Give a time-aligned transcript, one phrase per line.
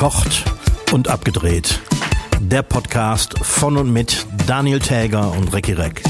[0.00, 0.44] Verkocht
[0.92, 1.78] und abgedreht.
[2.40, 6.02] Der Podcast von und mit Daniel Täger und Recki Reck.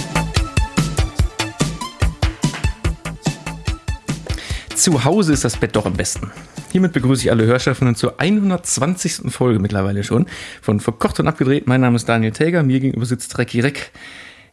[4.77, 6.31] Zu Hause ist das Bett doch am besten.
[6.71, 9.33] Hiermit begrüße ich alle Hörschaffenden zur 120.
[9.33, 10.27] Folge mittlerweile schon
[10.63, 11.67] von Verkocht und abgedreht.
[11.67, 13.91] Mein Name ist Daniel Täger, mir gegenüber sitzt Recki Reck.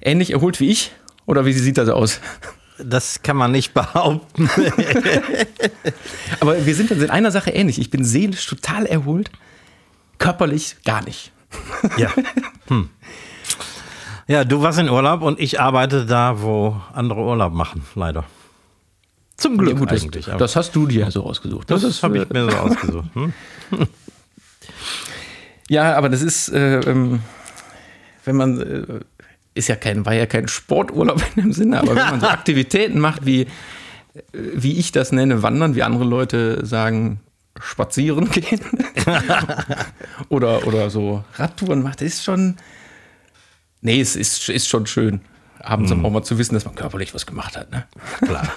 [0.02, 0.94] Ähnlich erholt wie ich?
[1.28, 2.22] Oder wie sieht das aus?
[2.80, 4.50] Das kann man nicht behaupten.
[6.40, 7.80] Aber wir sind uns in einer Sache ähnlich.
[7.80, 9.32] Ich bin seelisch total erholt,
[10.20, 11.32] körperlich gar nicht.
[11.98, 12.12] Ja.
[12.68, 12.90] Hm.
[14.28, 18.26] Ja, du warst in Urlaub und ich arbeite da, wo andere Urlaub machen, leider.
[19.38, 20.26] Zum Glück Ja, gut, das- eigentlich.
[20.26, 21.70] Das, hast du dir so ausgesucht.
[21.72, 23.08] Das, ist, habe äh, ich mir so ausgesucht.
[23.14, 23.34] Hm?
[25.70, 27.20] Ja, aber das ist, äh, ähm,
[28.24, 29.00] wenn man, äh,
[29.58, 33.00] ist ja kein, war ja kein Sporturlaub in dem Sinne, aber wenn man so Aktivitäten
[33.00, 33.48] macht, wie,
[34.34, 37.20] wie ich das nenne, wandern, wie andere Leute sagen,
[37.60, 38.62] spazieren gehen
[40.30, 42.56] oder, oder so Radtouren macht, ist schon,
[43.82, 45.22] nee, es ist, ist schon schön,
[45.60, 47.72] abends auch mal zu wissen, dass man körperlich was gemacht hat.
[47.72, 47.88] Ne?
[48.22, 48.48] Klar.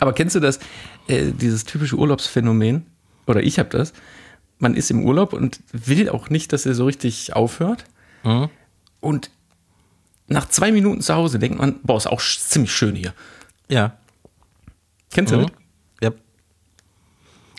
[0.00, 0.58] Aber kennst du das,
[1.06, 2.86] äh, dieses typische Urlaubsphänomen?
[3.26, 3.92] Oder ich habe das.
[4.58, 7.84] Man ist im Urlaub und will auch nicht, dass er so richtig aufhört.
[9.00, 9.30] Und
[10.26, 13.12] nach zwei Minuten zu Hause denkt man, boah, ist auch ziemlich schön hier.
[13.68, 13.96] Ja.
[15.12, 15.42] Kennst du Mhm.
[15.42, 15.50] das?
[16.02, 16.10] ja.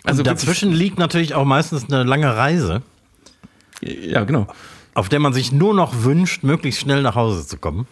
[0.04, 2.82] Also und dazwischen liegt natürlich auch meistens eine lange Reise,
[3.80, 4.46] Ja, genau.
[4.94, 7.86] auf der man sich nur noch wünscht, möglichst schnell nach Hause zu kommen.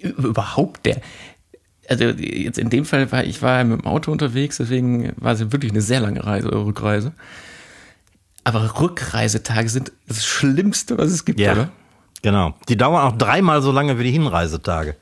[0.00, 1.00] Überhaupt der.
[1.88, 5.40] Also jetzt in dem Fall war ich war mit dem Auto unterwegs, deswegen war es
[5.52, 7.12] wirklich eine sehr lange Reise, Rückreise.
[8.44, 11.70] Aber Rückreisetage sind das Schlimmste, was es gibt, oder?
[12.22, 12.54] Genau.
[12.68, 14.96] Die dauern auch dreimal so lange wie die Hinreisetage.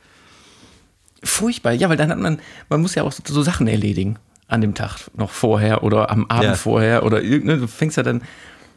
[1.22, 4.74] Furchtbar, ja, weil dann hat man, man muss ja auch so, Sachen erledigen an dem
[4.74, 6.54] Tag noch vorher oder am Abend Ja.
[6.54, 8.22] vorher oder irgendeine, du fängst ja dann,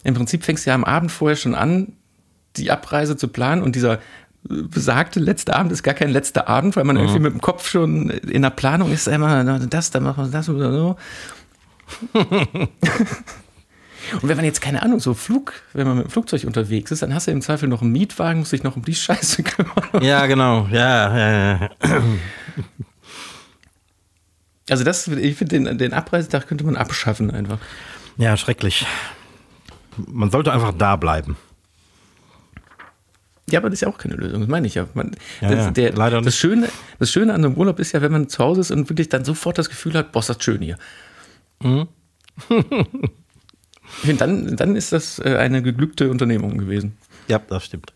[0.03, 1.93] im Prinzip fängst du ja am Abend vorher schon an,
[2.57, 3.99] die Abreise zu planen und dieser äh,
[4.63, 8.09] besagte letzte Abend ist gar kein letzter Abend, weil man irgendwie mit dem Kopf schon
[8.09, 10.95] in der Planung ist, immer das, dann machen wir das oder so.
[14.21, 17.01] Und wenn man jetzt, keine Ahnung, so Flug, wenn man mit dem Flugzeug unterwegs ist,
[17.01, 19.71] dann hast du im Zweifel noch einen Mietwagen, musst dich noch um die Scheiße kümmern.
[20.01, 20.67] Ja, genau.
[20.71, 21.69] Ja, ja, ja.
[24.69, 27.59] Also das, ich finde, den, den Abreisetag könnte man abschaffen einfach.
[28.17, 28.85] ja, schrecklich.
[29.97, 31.35] Man sollte einfach da bleiben.
[33.49, 34.87] Ja, aber das ist ja auch keine Lösung, das meine ich ja.
[34.93, 35.11] Man,
[35.41, 36.37] Ja, das, ja, der, leider das, nicht.
[36.37, 36.69] Schöne,
[36.99, 39.25] das Schöne an einem Urlaub ist ja, wenn man zu Hause ist und wirklich dann
[39.25, 40.77] sofort das Gefühl hat, boah, ist das schön hier.
[41.61, 41.87] Mhm.
[43.97, 46.97] ich finde, dann, dann ist das äh, eine geglückte Unternehmung gewesen.
[47.27, 47.93] Ja, das stimmt.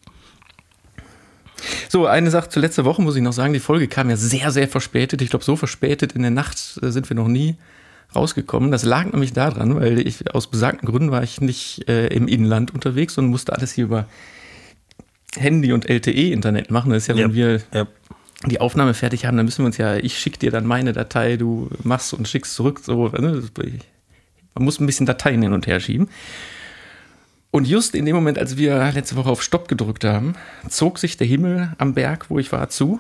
[1.90, 4.52] So, eine Sache zur letzten Woche muss ich noch sagen, die Folge kam ja sehr,
[4.52, 5.22] sehr verspätet.
[5.22, 7.56] Ich glaube, so verspätet in der Nacht äh, sind wir noch nie
[8.16, 8.72] rausgekommen.
[8.72, 12.74] Das lag nämlich daran, weil ich aus besagten Gründen war ich nicht äh, im Inland
[12.74, 14.08] unterwegs und musste alles hier über
[15.36, 16.92] Handy und LTE-Internet machen.
[16.92, 17.88] Das ist ja, wenn wir ja.
[18.46, 21.36] die Aufnahme fertig haben, dann müssen wir uns ja, ich schicke dir dann meine Datei,
[21.38, 22.80] du machst und schickst zurück.
[22.84, 23.44] So, ne?
[24.56, 26.10] Man muss ein bisschen Dateien hin und her schieben.
[27.52, 30.34] Und just in dem Moment, als wir letzte Woche auf Stopp gedrückt haben,
[30.68, 33.00] zog sich der Himmel am Berg, wo ich war, zu.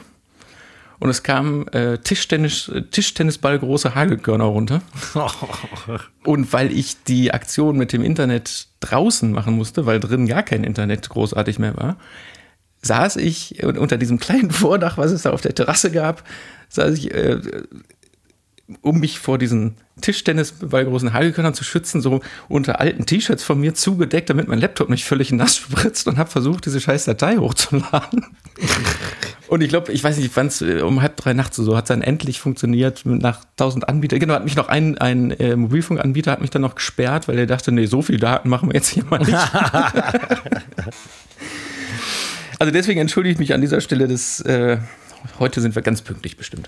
[0.99, 4.81] Und es kamen äh, Tischtennis, äh, Tischtennisball große Hagelkörner runter.
[6.23, 10.63] Und weil ich die Aktion mit dem Internet draußen machen musste, weil drin gar kein
[10.63, 11.97] Internet großartig mehr war,
[12.81, 16.23] saß ich unter diesem kleinen Vordach, was es da auf der Terrasse gab,
[16.69, 17.41] saß ich, äh,
[18.81, 23.75] um mich vor diesen Tischtennisball großen Hagelkörnern zu schützen, so unter alten T-Shirts von mir
[23.75, 28.25] zugedeckt, damit mein Laptop nicht völlig nass spritzt und habe versucht, diese scheiß Datei hochzuladen.
[29.47, 31.89] Und ich glaube, ich weiß nicht, wann es um halb drei nachts so hat es
[31.89, 34.19] dann endlich funktioniert nach tausend Anbietern.
[34.19, 37.45] Genau, hat mich noch ein, ein äh, Mobilfunkanbieter hat mich dann noch gesperrt, weil er
[37.45, 39.33] dachte, nee, so viel Daten machen wir jetzt hier mal nicht.
[42.59, 44.79] also deswegen entschuldige ich mich an dieser Stelle, dass äh,
[45.37, 46.67] heute sind wir ganz pünktlich bestimmt.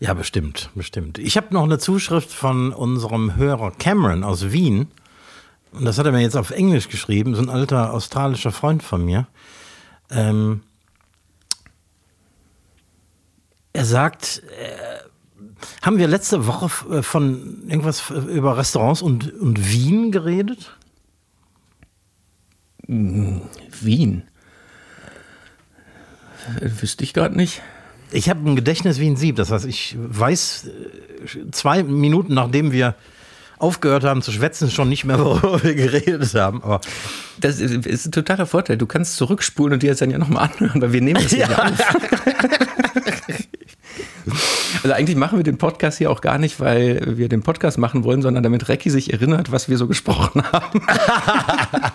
[0.00, 1.18] Ja, bestimmt, bestimmt.
[1.18, 4.88] Ich habe noch eine Zuschrift von unserem Hörer Cameron aus Wien.
[5.72, 9.04] Und das hat er mir jetzt auf Englisch geschrieben, so ein alter australischer Freund von
[9.04, 9.26] mir.
[10.10, 10.62] Ähm,
[13.74, 15.00] er sagt, äh,
[15.82, 20.76] haben wir letzte Woche äh, von irgendwas f- über Restaurants und, und Wien geredet?
[22.88, 24.22] Wien.
[26.58, 27.60] Äh, Wüsste ich gerade nicht.
[28.12, 29.36] Ich habe ein Gedächtnis wie ein Sieb.
[29.36, 32.94] Das heißt, ich weiß äh, zwei Minuten nachdem wir
[33.58, 36.62] aufgehört haben zu schwätzen, schon nicht mehr, worüber wir geredet haben.
[36.62, 36.80] Aber
[37.38, 38.76] Das ist, ein totaler Vorteil.
[38.76, 41.46] Du kannst zurückspulen und dir das dann ja nochmal anhören, weil wir nehmen das ja,
[41.64, 41.72] auf.
[44.82, 48.02] Also eigentlich machen wir den Podcast hier auch gar nicht, weil wir den Podcast machen
[48.04, 50.80] wollen, sondern damit Recki sich erinnert, was wir so gesprochen haben.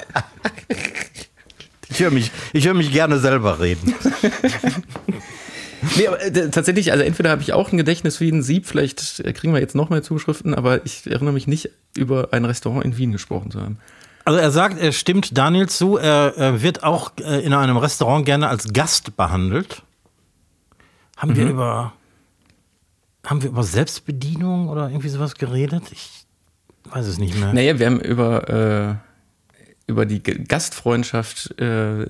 [1.89, 3.95] ich höre mich, hör mich gerne selber reden.
[5.97, 9.23] Nee, aber äh, tatsächlich, also entweder habe ich auch ein Gedächtnis wie ein Sieb, vielleicht
[9.35, 12.97] kriegen wir jetzt noch mehr Zuschriften, aber ich erinnere mich nicht, über ein Restaurant in
[12.97, 13.79] Wien gesprochen zu haben.
[14.25, 18.25] Also er sagt, er stimmt Daniel zu, er, er wird auch äh, in einem Restaurant
[18.25, 19.83] gerne als Gast behandelt.
[21.17, 21.35] Haben mhm.
[21.35, 21.93] wir über
[23.25, 25.83] haben wir über Selbstbedienung oder irgendwie sowas geredet?
[25.91, 26.25] Ich
[26.85, 27.53] weiß es nicht mehr.
[27.53, 28.95] Naja, wir haben über, äh,
[29.87, 32.07] über die Gastfreundschaft äh,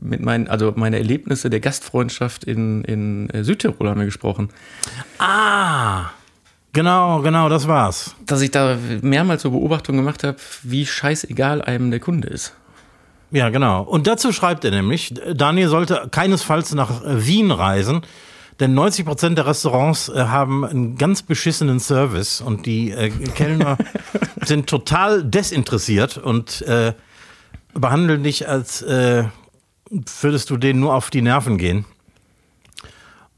[0.00, 4.48] mit meinen, also meine Erlebnisse der Gastfreundschaft in, in äh, Südtirol haben wir gesprochen.
[5.18, 6.10] Ah!
[6.72, 8.16] Genau, genau, das war's.
[8.26, 12.54] Dass ich da mehrmals so Beobachtungen gemacht habe, wie scheißegal einem der Kunde ist.
[13.30, 13.82] Ja, genau.
[13.82, 18.02] Und dazu schreibt er nämlich, Daniel sollte keinesfalls nach Wien reisen,
[18.60, 23.78] denn 90 Prozent der Restaurants äh, haben einen ganz beschissenen Service und die äh, Kellner
[24.44, 26.94] sind total desinteressiert und äh,
[27.72, 29.24] behandeln dich, als äh,
[30.20, 31.84] würdest du denen nur auf die Nerven gehen.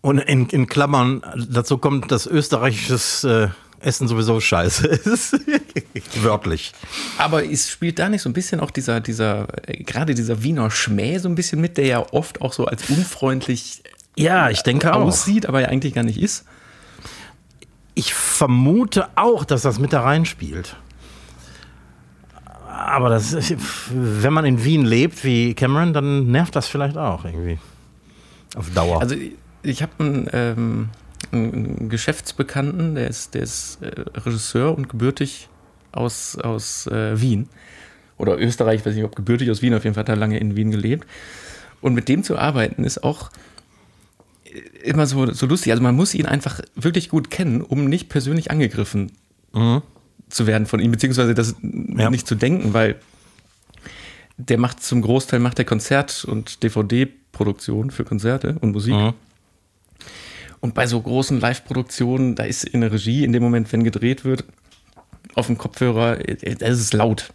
[0.03, 3.49] Und in, in Klammern, dazu kommt, dass österreichisches äh,
[3.81, 5.37] Essen sowieso scheiße ist.
[6.23, 6.73] Wörtlich.
[7.19, 10.71] Aber es spielt da nicht so ein bisschen auch dieser, dieser, äh, gerade dieser Wiener
[10.71, 13.83] Schmäh so ein bisschen mit, der ja oft auch so als unfreundlich
[14.17, 15.51] ja, ich denke aussieht, auch.
[15.51, 16.47] aber ja eigentlich gar nicht ist.
[17.95, 20.77] Ich vermute auch, dass das mit da reinspielt.
[22.69, 23.57] Aber das ist,
[23.91, 27.59] wenn man in Wien lebt wie Cameron, dann nervt das vielleicht auch irgendwie.
[28.55, 29.01] Auf Dauer.
[29.01, 29.17] Also
[29.63, 30.89] ich habe einen, ähm,
[31.33, 35.49] einen, Geschäftsbekannten, der ist, der ist äh, Regisseur und gebürtig
[35.93, 37.49] aus, aus äh, Wien.
[38.19, 40.57] Oder Österreich, weiß nicht, ob gebürtig aus Wien, auf jeden Fall hat er lange in
[40.57, 41.07] Wien gelebt.
[41.81, 43.31] Und mit dem zu arbeiten ist auch
[44.83, 45.73] immer so, so lustig.
[45.73, 49.13] Also man muss ihn einfach wirklich gut kennen, um nicht persönlich angegriffen
[49.53, 49.83] mhm.
[50.29, 52.11] zu werden von ihm, beziehungsweise das ja.
[52.11, 52.97] nicht zu denken, weil
[54.39, 58.95] der macht zum Großteil macht der Konzert- und DVD-Produktion für Konzerte und Musik.
[58.95, 59.15] Mhm.
[60.61, 64.25] Und bei so großen Live-Produktionen, da ist in der Regie, in dem Moment, wenn gedreht
[64.25, 64.45] wird,
[65.35, 67.33] auf dem Kopfhörer, da ist es laut.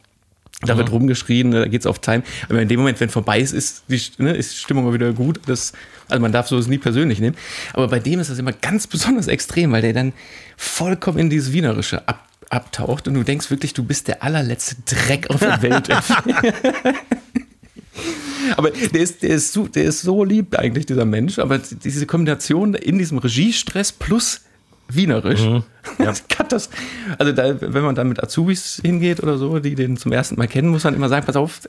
[0.62, 0.80] Da mhm.
[0.80, 2.24] wird rumgeschrien, da geht es auf Time.
[2.48, 5.12] Aber in dem Moment, wenn vorbei ist, ist die ne, ist die Stimmung mal wieder
[5.14, 5.40] gut.
[5.48, 5.74] Das,
[6.08, 7.36] also man darf sowas nie persönlich nehmen.
[7.74, 10.14] Aber bei dem ist das immer ganz besonders extrem, weil der dann
[10.58, 15.30] vollkommen in dieses Wienerische ab, abtaucht und du denkst wirklich, du bist der allerletzte Dreck
[15.30, 15.90] auf der Welt.
[18.58, 21.40] aber der ist, der, ist so, der ist so lieb eigentlich, dieser Mensch.
[21.40, 24.42] Aber diese Kombination in diesem Regiestress plus
[24.96, 25.42] wienerisch.
[25.42, 25.64] Mhm.
[25.98, 26.14] Ja.
[26.48, 26.70] Das,
[27.18, 30.48] also da, wenn man da mit Azubis hingeht oder so, die den zum ersten Mal
[30.48, 31.62] kennen, muss man immer sagen, pass auf,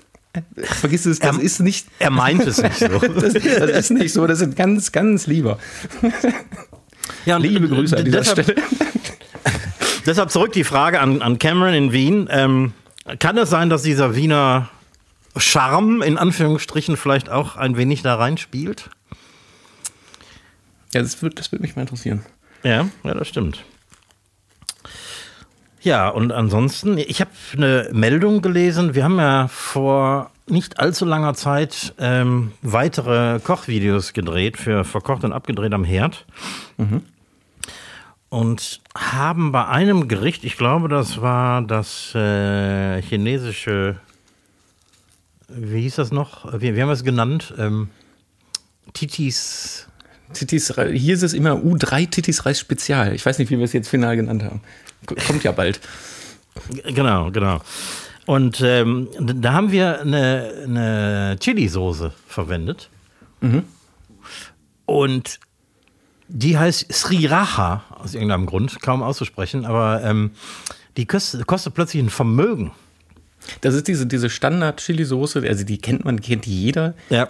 [0.57, 1.87] vergiss es, das er, ist nicht.
[1.99, 2.89] Er meint es nicht so.
[2.99, 5.59] das, das, ist nicht so, das sind ganz, ganz lieber.
[7.27, 8.63] Ja, Liebe Grüße an dieser deshalb, Stelle.
[10.07, 12.29] deshalb zurück die Frage an, an Cameron in Wien.
[12.31, 12.73] Ähm,
[13.19, 14.71] kann es sein, dass dieser Wiener
[15.37, 18.91] Charme in Anführungsstrichen vielleicht auch ein wenig da reinspielt?
[20.95, 22.25] Ja, das würde das würd mich mal interessieren.
[22.63, 23.65] Ja, ja, das stimmt.
[25.83, 28.95] Ja, und ansonsten, ich habe eine Meldung gelesen.
[28.95, 35.33] Wir haben ja vor nicht allzu langer Zeit ähm, weitere Kochvideos gedreht für Verkocht und
[35.33, 36.25] Abgedreht am Herd.
[36.77, 37.03] Mhm.
[38.29, 43.97] Und haben bei einem Gericht, ich glaube, das war das äh, chinesische,
[45.49, 46.61] wie hieß das noch?
[46.61, 47.53] Wie, wie haben wir es genannt?
[47.59, 47.91] Ähm,
[48.95, 49.89] Titis
[50.33, 53.15] Titis, hier ist es immer U3 Titis Reis Spezial.
[53.15, 54.61] Ich weiß nicht, wie wir es jetzt final genannt haben.
[55.27, 55.81] Kommt ja bald.
[56.85, 57.61] Genau, genau.
[58.27, 62.89] Und ähm, da haben wir eine, eine Chili-Soße verwendet.
[63.41, 63.65] Mhm.
[64.87, 65.41] Und
[66.29, 70.31] die heißt Sriracha, aus irgendeinem Grund, kaum auszusprechen, aber ähm,
[70.97, 72.73] die kostet, kostet plötzlich ein Vermögen.
[73.61, 76.95] Das ist diese, diese Standard-Chili-Soße, also die kennt man, kennt jeder.
[77.11, 77.29] Ja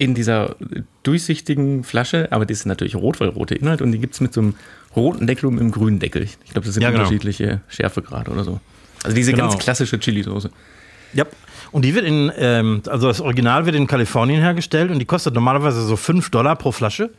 [0.00, 0.56] in dieser
[1.02, 4.32] durchsichtigen Flasche, aber die ist natürlich rot, weil rote Inhalt und die gibt es mit
[4.32, 4.54] so einem
[4.96, 6.22] roten Deckel und einem grünen Deckel.
[6.22, 7.02] Ich glaube, das sind ja, genau.
[7.02, 8.60] unterschiedliche Schärfegrade oder so.
[9.02, 9.50] Also diese genau.
[9.50, 10.50] ganz klassische Chili-Soße.
[11.12, 11.26] Ja.
[11.70, 15.34] Und die wird in, ähm, also das Original wird in Kalifornien hergestellt und die kostet
[15.34, 17.10] normalerweise so 5 Dollar pro Flasche,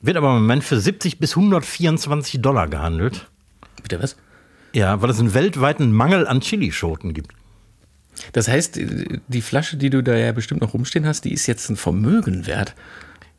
[0.00, 3.26] wird aber im Moment für 70 bis 124 Dollar gehandelt.
[3.82, 4.16] Bitte was?
[4.72, 7.32] Ja, weil es einen weltweiten Mangel an Chilischoten gibt.
[8.32, 8.78] Das heißt,
[9.28, 12.46] die Flasche, die du da ja bestimmt noch rumstehen hast, die ist jetzt ein Vermögen
[12.46, 12.74] wert.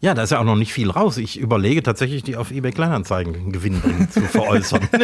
[0.01, 1.17] Ja, da ist ja auch noch nicht viel raus.
[1.17, 4.87] Ich überlege tatsächlich, die auf eBay Kleinanzeigen gewinnbringend zu veräußern.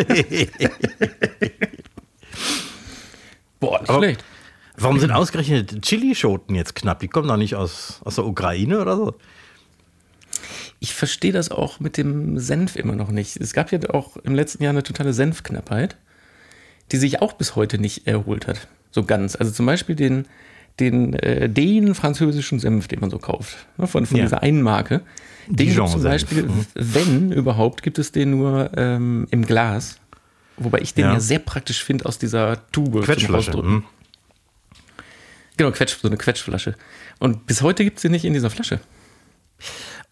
[3.60, 4.24] Boah, nicht Aber schlecht.
[4.78, 7.00] Warum sind ausgerechnet Chilischoten jetzt knapp?
[7.00, 9.16] Die kommen doch nicht aus, aus der Ukraine oder so?
[10.82, 13.38] ich verstehe das auch mit dem Senf immer noch nicht.
[13.38, 15.96] Es gab ja auch im letzten Jahr eine totale Senfknappheit,
[16.92, 18.68] die sich auch bis heute nicht erholt hat.
[18.92, 19.36] So ganz.
[19.36, 20.26] Also zum Beispiel den,
[20.80, 24.24] den, äh, den französischen Senf, den man so kauft, ne, von, von Ja.
[24.26, 25.02] dieser einen Marke.
[25.48, 26.04] Den gibt zum.
[26.04, 26.66] Beispiel, Mhm.
[26.76, 29.98] wenn überhaupt, gibt es den nur ähm, im Glas.
[30.58, 31.14] Wobei ich den Ja.
[31.14, 33.02] ja, sehr praktisch finde aus dieser Tube.
[33.04, 33.52] Quetschflasche.
[33.52, 33.72] Rausdrücken.
[33.78, 33.84] hm.
[35.58, 36.76] Genau, Quetsch, so eine Quetschflasche.
[37.20, 38.80] Und bis heute gibt es sie nicht in dieser Flasche.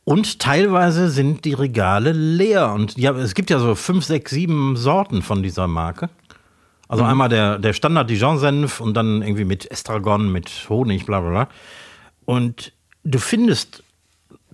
[0.04, 2.72] Und teilweise sind die Regale leer.
[2.74, 6.10] Und ja, es gibt ja so fünf, sechs, sieben Sorten von dieser Marke.
[6.90, 11.30] Also einmal der, der Standard Dijon-Senf und dann irgendwie mit Estragon, mit Honig, bla bla
[11.30, 11.50] bla.
[12.26, 13.84] Und du findest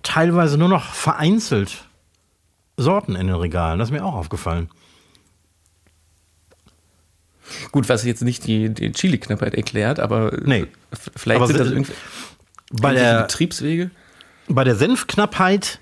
[0.02, 1.84] teilweise nur noch vereinzelt
[2.76, 3.78] Sorten in den Regalen.
[3.78, 4.68] Das ist mir auch aufgefallen.
[7.72, 10.66] Gut, was jetzt nicht die, die Chili-Knappheit erklärt, aber Nee.
[10.90, 11.92] f- vielleicht Aber sind das irgendwie,
[12.72, 13.90] Bei der, Betriebswege.
[14.48, 15.80] Bei der Senfknappheit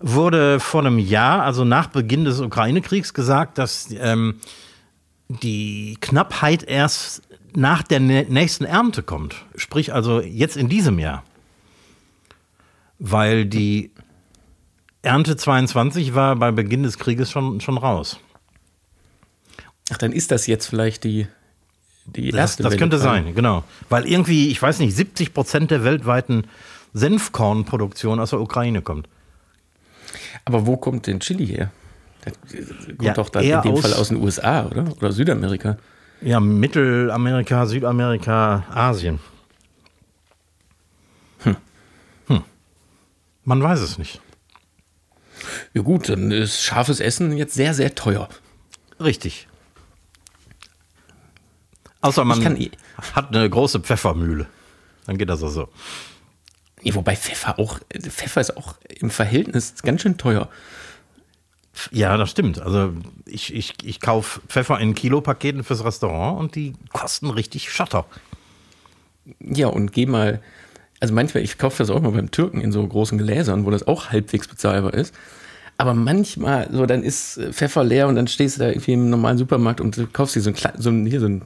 [0.00, 4.40] wurde vor einem Jahr, also nach Beginn des Ukraine-Kriegs, gesagt, dass ähm,
[5.42, 7.22] die Knappheit erst
[7.54, 9.44] nach der nä- nächsten Ernte kommt.
[9.56, 11.22] Sprich also jetzt in diesem Jahr.
[12.98, 13.90] Weil die
[15.02, 18.18] Ernte 22 war bei Beginn des Krieges schon, schon raus.
[19.90, 21.26] Ach, dann ist das jetzt vielleicht die,
[22.06, 23.64] die Das, erste das Welle könnte sein, genau.
[23.88, 26.44] Weil irgendwie, ich weiß nicht, 70 Prozent der weltweiten
[26.94, 29.08] Senfkornproduktion aus der Ukraine kommt.
[30.44, 31.70] Aber wo kommt denn Chili her?
[32.24, 34.92] Der kommt Ja, doch dann in dem aus- Fall aus den USA, oder?
[34.96, 35.76] Oder Südamerika.
[36.20, 39.18] Ja, Mittelamerika, Südamerika, Asien.
[41.42, 41.56] Hm.
[43.44, 44.20] Man weiß es nicht.
[45.74, 48.28] Ja gut, dann ist scharfes Essen jetzt sehr, sehr teuer.
[49.00, 49.48] Richtig.
[52.00, 52.56] Außer man kann
[53.14, 54.46] hat eine große Pfeffermühle.
[55.06, 55.68] Dann geht das auch so.
[56.82, 60.48] Ja, wobei Pfeffer auch, Pfeffer ist auch im Verhältnis ganz schön teuer.
[61.90, 62.60] Ja, das stimmt.
[62.60, 62.92] Also
[63.26, 68.04] ich, ich, ich kaufe Pfeffer in Kilopaketen fürs Restaurant und die kosten richtig Schotter.
[69.40, 70.42] Ja, und geh mal,
[71.00, 73.86] also manchmal, ich kaufe das auch mal beim Türken in so großen Gläsern, wo das
[73.86, 75.14] auch halbwegs bezahlbar ist.
[75.78, 79.10] Aber manchmal, so, dann ist äh, Pfeffer leer und dann stehst du da irgendwie im
[79.10, 81.42] normalen Supermarkt und du kaufst dir so ein, so ein, hier so ein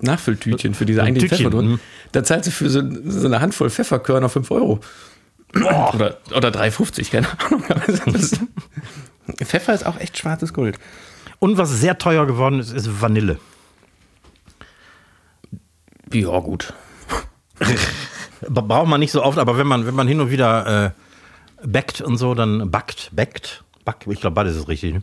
[0.00, 1.72] Nachfülltütchen für diese ein eigentlichen Pfeffer drin.
[1.72, 1.80] mhm.
[2.12, 4.80] Da zahlst du für so, so eine Handvoll Pfefferkörner 5 Euro.
[5.54, 7.62] Oder, oder 3,50, keine Ahnung.
[9.36, 10.78] Pfeffer ist auch echt schwarzes Gold.
[11.38, 13.38] Und was sehr teuer geworden ist, ist Vanille.
[16.12, 16.72] Ja, gut.
[18.48, 20.90] Braucht man nicht so oft, aber wenn man, wenn man hin und wieder äh,
[21.66, 25.02] backt und so, dann backt, backt, back, ich glaube, beides ist richtig, ne?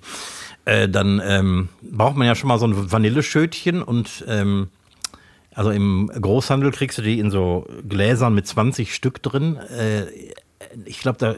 [0.65, 4.69] äh, dann ähm, braucht man ja schon mal so ein Vanilleschötchen und ähm,
[5.53, 9.57] also im Großhandel kriegst du die in so Gläsern mit 20 Stück drin.
[9.57, 10.05] Äh,
[10.85, 11.37] ich glaube, der,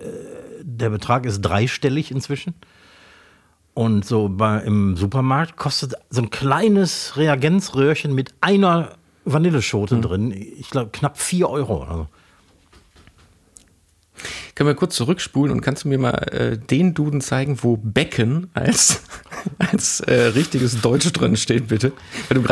[0.62, 2.54] der Betrag ist dreistellig inzwischen.
[3.74, 8.92] Und so bei, im Supermarkt kostet so ein kleines Reagenzröhrchen mit einer
[9.26, 11.84] Vanilleschote drin, ich glaube, knapp 4 Euro.
[11.84, 12.08] Also.
[14.56, 18.52] Können wir kurz zurückspulen und kannst du mir mal äh, den Duden zeigen, wo Becken
[18.54, 19.02] als,
[19.58, 21.94] als äh, richtiges Deutsch drin steht, bitte?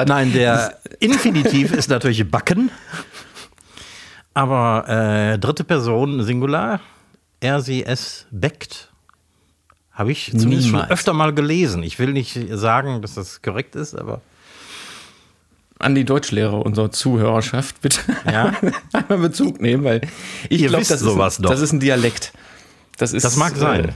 [0.07, 2.71] Nein, der Infinitiv ist natürlich backen.
[4.33, 6.79] Aber äh, dritte Person Singular,
[7.39, 8.90] er, sie, es backt.
[10.01, 11.83] Habe ich zumindest schon öfter mal gelesen.
[11.83, 14.21] Ich will nicht sagen, dass das korrekt ist, aber
[15.77, 18.53] an die Deutschlehrer unserer Zuhörerschaft bitte Ja.
[18.93, 20.01] einmal Bezug nehmen, weil
[20.49, 21.51] ich glaube, das, ist sowas ein- doch.
[21.51, 22.33] das ist ein Dialekt.
[22.97, 23.89] Das, ist, Das mag sein.
[23.89, 23.93] Äh,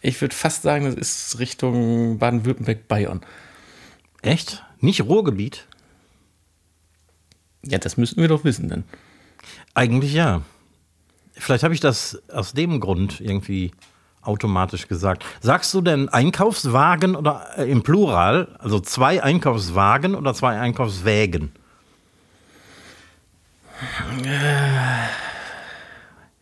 [0.00, 3.20] ich würde fast sagen, das ist Richtung Baden-Württemberg-Bayern.
[4.22, 4.64] echt?
[4.80, 5.66] Nicht Ruhrgebiet?
[7.64, 8.84] Ja, das müssten wir doch wissen dann.
[9.74, 10.40] Eigentlich ja.
[11.34, 13.72] Vielleicht habe ich das aus dem Grund irgendwie
[14.22, 15.24] automatisch gesagt.
[15.40, 21.52] Sagst du denn Einkaufswagen oder äh, im Plural, also zwei Einkaufswagen oder zwei Einkaufswägen?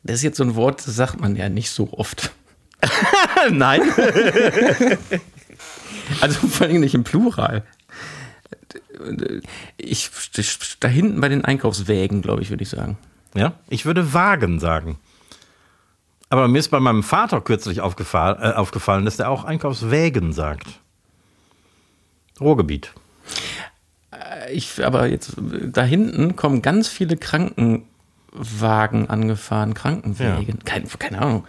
[0.03, 2.33] Das ist jetzt so ein Wort, das sagt man ja nicht so oft.
[3.51, 3.83] Nein.
[6.21, 7.63] Also vor allem nicht im Plural.
[9.77, 10.11] Ich,
[10.81, 12.99] da hinten bei den Einkaufswägen, glaube ich, würde ich sagen.
[13.35, 14.99] Ja, ich würde Wagen sagen.
[16.31, 20.67] Aber mir ist bei meinem Vater kürzlich aufgefallen, äh, aufgefallen dass der auch Einkaufswägen sagt.
[22.41, 22.93] Ruhrgebiet.
[24.53, 30.61] Ich, aber jetzt, da hinten kommen ganz viele Krankenwagen angefahren, Krankenwägen.
[30.65, 31.45] Kein, keine Ahnung.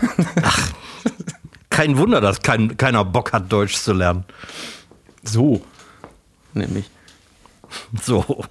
[1.72, 4.24] Kein Wunder, dass kein, keiner Bock hat, Deutsch zu lernen.
[5.22, 5.62] So,
[6.52, 6.90] nämlich.
[8.02, 8.44] So.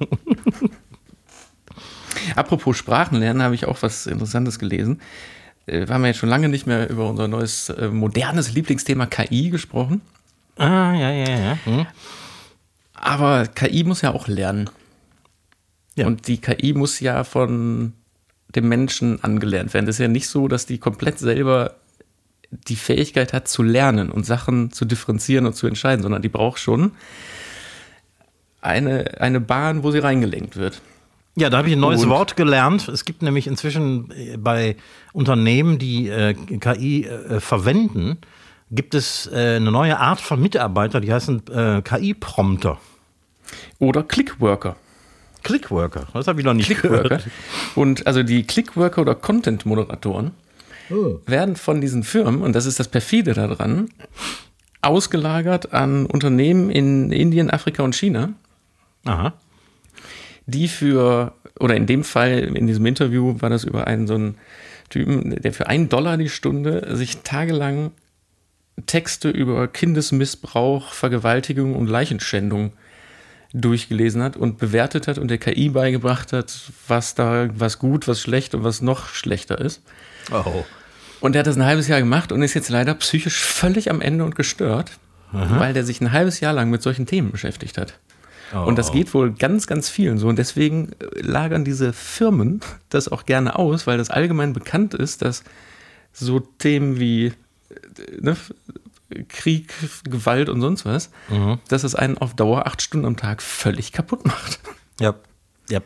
[2.35, 5.01] Apropos Sprachen lernen, habe ich auch was Interessantes gelesen.
[5.65, 9.05] äh, wir haben ja jetzt schon lange nicht mehr über unser neues, äh, modernes Lieblingsthema
[9.05, 10.01] KI gesprochen.
[10.57, 11.57] Ah, ja, ja, ja.
[11.65, 11.85] Hm.
[12.93, 14.69] Aber KI muss ja auch lernen.
[15.95, 16.07] Ja.
[16.07, 17.93] Und die KI muss ja von
[18.55, 19.85] dem Menschen angelernt werden.
[19.85, 21.75] Das ist ja nicht so, dass die komplett selber
[22.51, 26.59] die Fähigkeit hat zu lernen und Sachen zu differenzieren und zu entscheiden, sondern die braucht
[26.59, 26.91] schon
[28.59, 30.81] eine, eine Bahn, wo sie reingelenkt wird.
[31.35, 32.87] Ja, da habe ich ein neues Und- Wort gelernt.
[32.89, 34.75] Es gibt nämlich inzwischen äh, bei
[35.13, 38.17] Unternehmen, die äh, KI äh, verwenden,
[38.69, 42.79] gibt es äh, eine neue Art von Mitarbeiter, die heißen äh, KI-Prompter.
[43.79, 44.75] Oder Clickworker.
[45.43, 47.03] Clickworker, das habe ich noch nicht Clickworker.
[47.03, 47.27] gehört.
[47.75, 50.31] Und also die Clickworker oder Content-Moderatoren
[51.25, 53.89] werden von diesen Firmen, und das ist das perfide daran,
[54.81, 58.33] ausgelagert an Unternehmen in Indien, Afrika und China,
[59.05, 59.33] Aha.
[60.51, 64.35] Die für, oder in dem Fall, in diesem Interview war das über einen so einen
[64.89, 67.91] Typen, der für einen Dollar die Stunde sich tagelang
[68.85, 72.73] Texte über Kindesmissbrauch, Vergewaltigung und Leichenschändung
[73.53, 76.53] durchgelesen hat und bewertet hat und der KI beigebracht hat,
[76.87, 79.81] was da, was gut, was schlecht und was noch schlechter ist.
[80.31, 80.63] Oh.
[81.19, 84.01] Und der hat das ein halbes Jahr gemacht und ist jetzt leider psychisch völlig am
[84.01, 84.91] Ende und gestört,
[85.31, 87.99] weil der sich ein halbes Jahr lang mit solchen Themen beschäftigt hat.
[88.53, 90.27] Und das geht wohl ganz, ganz vielen so.
[90.27, 95.21] Und deswegen äh, lagern diese Firmen das auch gerne aus, weil das allgemein bekannt ist,
[95.21, 95.43] dass
[96.13, 97.33] so Themen wie äh,
[98.19, 98.35] ne,
[99.27, 99.73] Krieg,
[100.05, 101.09] Gewalt und sonst was,
[101.67, 104.61] dass es einen auf Dauer acht Stunden am Tag völlig kaputt macht.
[105.01, 105.15] Ja.
[105.69, 105.81] ja.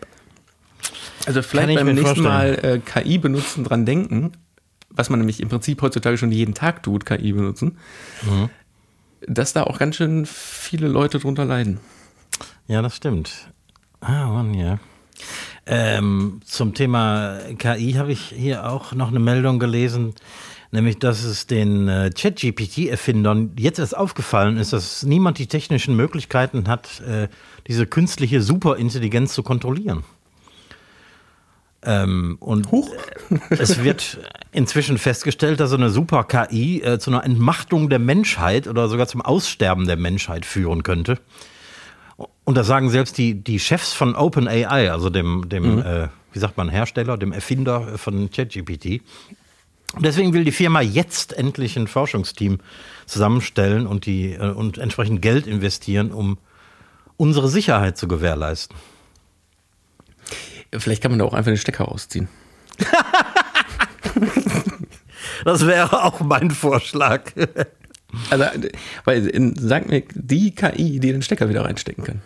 [1.25, 2.81] Also vielleicht beim nächsten Mal vorstellen.
[2.95, 4.33] äh, KI benutzen dran denken,
[4.91, 7.77] was man nämlich im Prinzip heutzutage schon jeden Tag tut, KI benutzen,
[8.29, 8.49] Mhm.
[9.27, 11.79] dass da auch ganz schön viele Leute drunter leiden.
[12.67, 13.51] Ja, das stimmt.
[14.01, 14.79] Ah, Mann, ja.
[15.67, 20.13] Ähm, zum Thema KI habe ich hier auch noch eine Meldung gelesen,
[20.71, 26.67] nämlich dass es den äh, ChatGPT-Erfindern jetzt erst aufgefallen ist, dass niemand die technischen Möglichkeiten
[26.67, 27.29] hat, äh,
[27.67, 30.03] diese künstliche Superintelligenz zu kontrollieren.
[31.83, 32.67] Ähm, und
[33.51, 34.19] es wird
[34.51, 39.21] inzwischen festgestellt, dass so eine Super-KI äh, zu einer Entmachtung der Menschheit oder sogar zum
[39.21, 41.19] Aussterben der Menschheit führen könnte.
[42.17, 46.57] Und das sagen selbst die, die Chefs von OpenAI, also dem, dem äh, wie sagt
[46.57, 49.01] man, Hersteller, dem Erfinder von ChatGPT.
[49.99, 52.59] Deswegen will die Firma jetzt endlich ein Forschungsteam
[53.05, 56.37] zusammenstellen und, die, äh, und entsprechend Geld investieren, um
[57.17, 58.75] unsere Sicherheit zu gewährleisten.
[60.77, 62.27] Vielleicht kann man da auch einfach den Stecker rausziehen.
[65.43, 67.31] Das wäre auch mein Vorschlag.
[68.29, 68.71] Also, äh,
[69.03, 72.21] weil in, sag mir die KI, die den Stecker wieder reinstecken kann.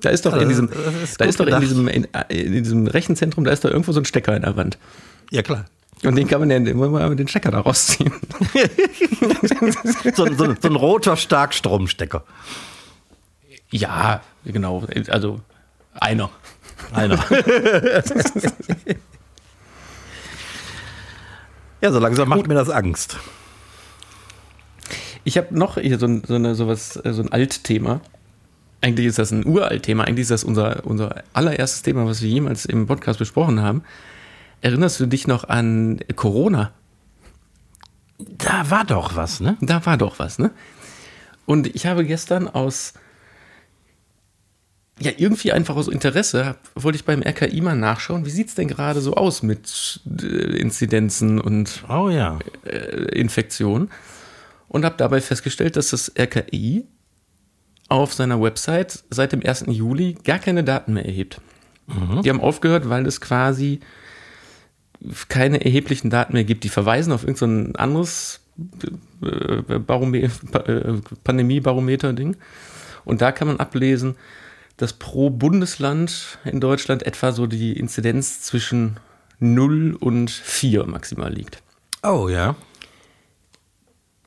[0.00, 2.64] Da ist doch in diesem, das ist da gut ist doch in diesem, in, in
[2.64, 4.76] diesem Rechenzentrum, da ist doch irgendwo so ein Stecker in der Wand.
[5.30, 5.66] Ja, klar.
[6.04, 8.12] Und den kann man dann wollen wir den Stecker da rausziehen.
[10.14, 12.24] So, so, so ein roter Starkstromstecker.
[13.70, 14.84] Ja, genau.
[15.08, 15.40] Also
[15.94, 16.30] einer.
[16.92, 17.16] Einer.
[21.80, 23.16] ja, so langsam macht mir das Angst.
[25.24, 28.00] Ich habe noch hier so ein, so, eine, sowas, äh, so ein Altthema.
[28.80, 30.04] Eigentlich ist das ein Uraltthema.
[30.04, 33.84] Eigentlich ist das unser, unser allererstes Thema, was wir jemals im Podcast besprochen haben.
[34.60, 36.72] Erinnerst du dich noch an Corona?
[38.18, 39.56] Da war doch was, ne?
[39.60, 40.50] Da war doch was, ne?
[41.46, 42.94] Und ich habe gestern aus,
[45.00, 48.68] ja, irgendwie einfach aus Interesse, wollte ich beim RKI mal nachschauen, wie sieht es denn
[48.68, 50.26] gerade so aus mit äh,
[50.58, 52.38] Inzidenzen und Oh ja.
[52.64, 53.90] äh, Infektionen
[54.72, 56.84] und habe dabei festgestellt, dass das RKI
[57.88, 59.66] auf seiner Website seit dem 1.
[59.68, 61.40] Juli gar keine Daten mehr erhebt.
[62.24, 63.80] Die haben aufgehört, weil es quasi
[65.28, 66.64] keine erheblichen Daten mehr gibt.
[66.64, 68.40] Die verweisen auf irgendein anderes
[69.22, 72.36] äh, Pa- äh, Pandemie-Barometer-Ding.
[73.04, 74.16] Und da kann man ablesen,
[74.78, 78.98] dass pro Bundesland in Deutschland etwa so die Inzidenz zwischen
[79.38, 81.62] 0 und 4 maximal liegt.
[82.02, 82.54] Oh ja.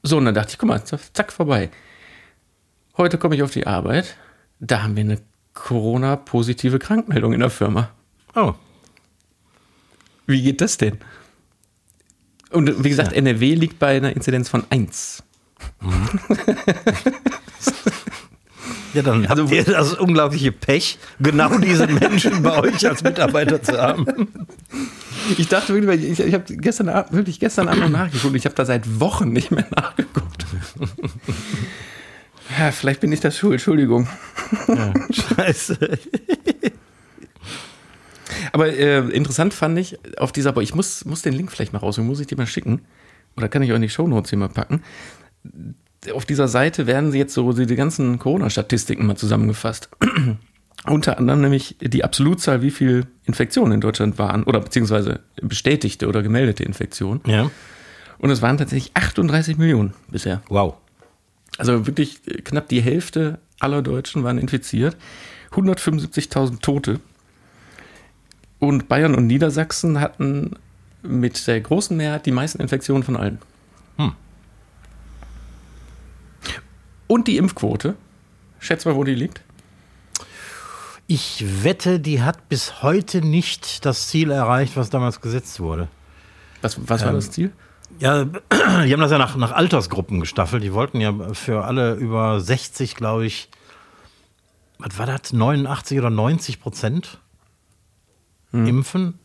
[0.06, 1.72] So, und dann dachte ich, guck mal, zack, vorbei.
[2.96, 4.16] Heute komme ich auf die Arbeit.
[4.60, 5.18] Da haben wir eine
[5.56, 7.90] Corona-positive Krankmeldung in der Firma.
[8.36, 8.54] Oh.
[10.28, 11.00] Wie geht das denn?
[12.52, 15.24] Und wie gesagt, NRW liegt bei einer Inzidenz von 1.
[18.96, 23.62] Ja, dann Also habt ihr das unglaubliche Pech, genau diese Menschen bei euch als Mitarbeiter
[23.62, 24.06] zu haben.
[25.38, 28.36] Ich dachte wirklich, ich, ich habe gestern Abend, wirklich gestern Abend noch nachgeguckt.
[28.36, 30.46] Ich habe da seit Wochen nicht mehr nachgeguckt.
[32.60, 34.08] Ja, vielleicht bin ich das schuld, Entschuldigung.
[35.36, 35.98] Scheiße.
[38.52, 41.80] Aber äh, interessant fand ich auf dieser, aber ich muss, muss den Link vielleicht mal
[41.80, 42.82] raus, muss ich dir mal schicken.
[43.36, 44.84] Oder kann ich auch in die Shownotes hier mal packen.
[46.14, 49.90] Auf dieser Seite werden sie jetzt so die ganzen Corona-Statistiken mal zusammengefasst.
[50.86, 56.22] Unter anderem nämlich die Absolutzahl, wie viel Infektionen in Deutschland waren, oder beziehungsweise bestätigte oder
[56.22, 57.22] gemeldete Infektionen.
[57.26, 57.50] Ja.
[58.20, 60.42] Und es waren tatsächlich 38 Millionen bisher.
[60.50, 60.76] Wow.
[61.58, 64.96] Also wirklich knapp die Hälfte aller Deutschen waren infiziert.
[65.52, 67.00] 175.000 Tote.
[68.60, 70.52] Und Bayern und Niedersachsen hatten
[71.02, 73.40] mit der großen Mehrheit die meisten Infektionen von allen.
[73.98, 74.14] Hm.
[77.08, 77.96] Und die Impfquote.
[78.60, 79.42] Schätz mal, wo die liegt.
[81.08, 85.88] Ich wette, die hat bis heute nicht das Ziel erreicht, was damals gesetzt wurde.
[86.62, 87.52] Was, was war Ähm, das Ziel?
[88.00, 90.64] Ja, die haben das ja nach, nach Altersgruppen gestaffelt.
[90.64, 93.50] Die wollten ja für alle über 60, glaube ich,
[94.80, 97.20] was war das, 89 oder 90 Prozent
[98.52, 99.20] impfen.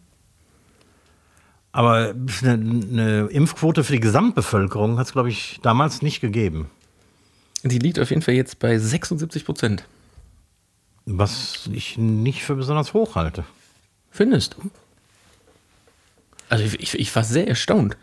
[1.73, 6.69] Aber eine, eine Impfquote für die Gesamtbevölkerung hat es, glaube ich, damals nicht gegeben.
[7.63, 9.85] Die liegt auf jeden Fall jetzt bei 76 Prozent.
[11.05, 13.45] Was ich nicht für besonders hoch halte.
[14.11, 14.71] Findest du?
[16.49, 17.97] Also ich, ich, ich war sehr erstaunt.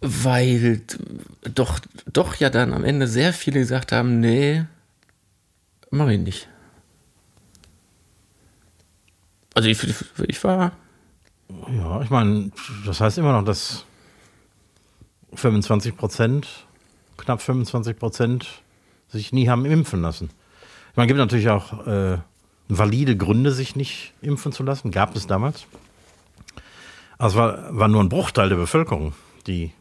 [0.00, 0.80] Weil
[1.54, 1.80] doch,
[2.12, 4.64] doch ja dann am Ende sehr viele gesagt haben, nee,
[5.90, 6.48] mach ich nicht.
[9.54, 9.96] Also ich, ich,
[10.28, 10.72] ich war,
[11.68, 12.50] Ja, ich meine,
[12.86, 13.84] das heißt immer noch, dass
[15.34, 16.66] 25 Prozent,
[17.24, 18.62] knapp 25 Prozent
[19.08, 20.30] sich nie haben impfen lassen.
[20.96, 22.18] Es gibt natürlich auch äh,
[22.68, 24.90] valide Gründe, sich nicht impfen zu lassen.
[24.90, 25.66] Gab es damals.
[27.18, 29.14] Aber es war, war nur ein Bruchteil der Bevölkerung,
[29.46, 29.72] die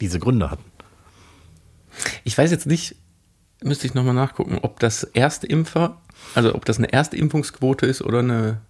[0.00, 0.64] diese Gründe hatten.
[2.24, 2.96] ich weiß jetzt nicht,
[3.62, 6.00] müsste ich nochmal nachgucken, ob das erste Impfer,
[6.34, 8.60] also ob das eine erste Impfungsquote ist oder eine,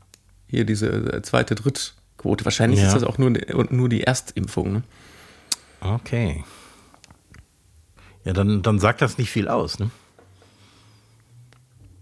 [0.49, 2.45] hier diese äh, zweite, Drittquote.
[2.45, 2.89] Wahrscheinlich Ja.
[2.89, 3.31] ist das auch nur,
[3.71, 4.73] nur die Erstimpfung.
[4.73, 4.83] Ne?
[5.81, 6.45] Okay.
[8.25, 9.91] Ja, dann, dann sagt das nicht viel aus, ne?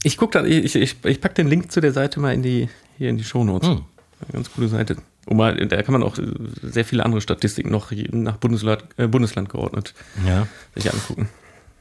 [0.03, 2.69] Ich guck dann, ich, ich, ich pack den Link zu der Seite mal in die,
[2.97, 3.69] hier in die Shownotes.
[3.69, 3.85] Hm.
[4.21, 4.97] Eine ganz coole Seite.
[5.27, 6.27] Und mal, da kann man auch äh,
[6.63, 9.95] sehr viele andere Statistiken noch nach Bundesland, äh, Bundesland geordnet
[10.27, 10.47] Ja.
[10.75, 11.29] sich angucken.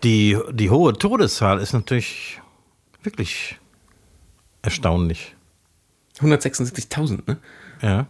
[0.04, 2.40] Die, die hohe Todeszahl ist natürlich
[3.04, 3.58] wirklich
[4.62, 5.36] erstaunlich.
[6.20, 7.38] 176.000, ne?
[7.82, 8.08] Ja.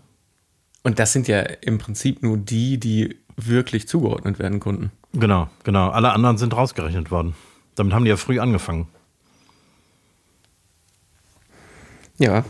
[0.83, 4.91] Und das sind ja im Prinzip nur die, die wirklich zugeordnet werden konnten.
[5.13, 5.89] Genau, genau.
[5.89, 7.36] Alle anderen sind rausgerechnet worden.
[7.76, 8.88] Damit haben die ja früh angefangen.
[12.17, 12.43] Ja.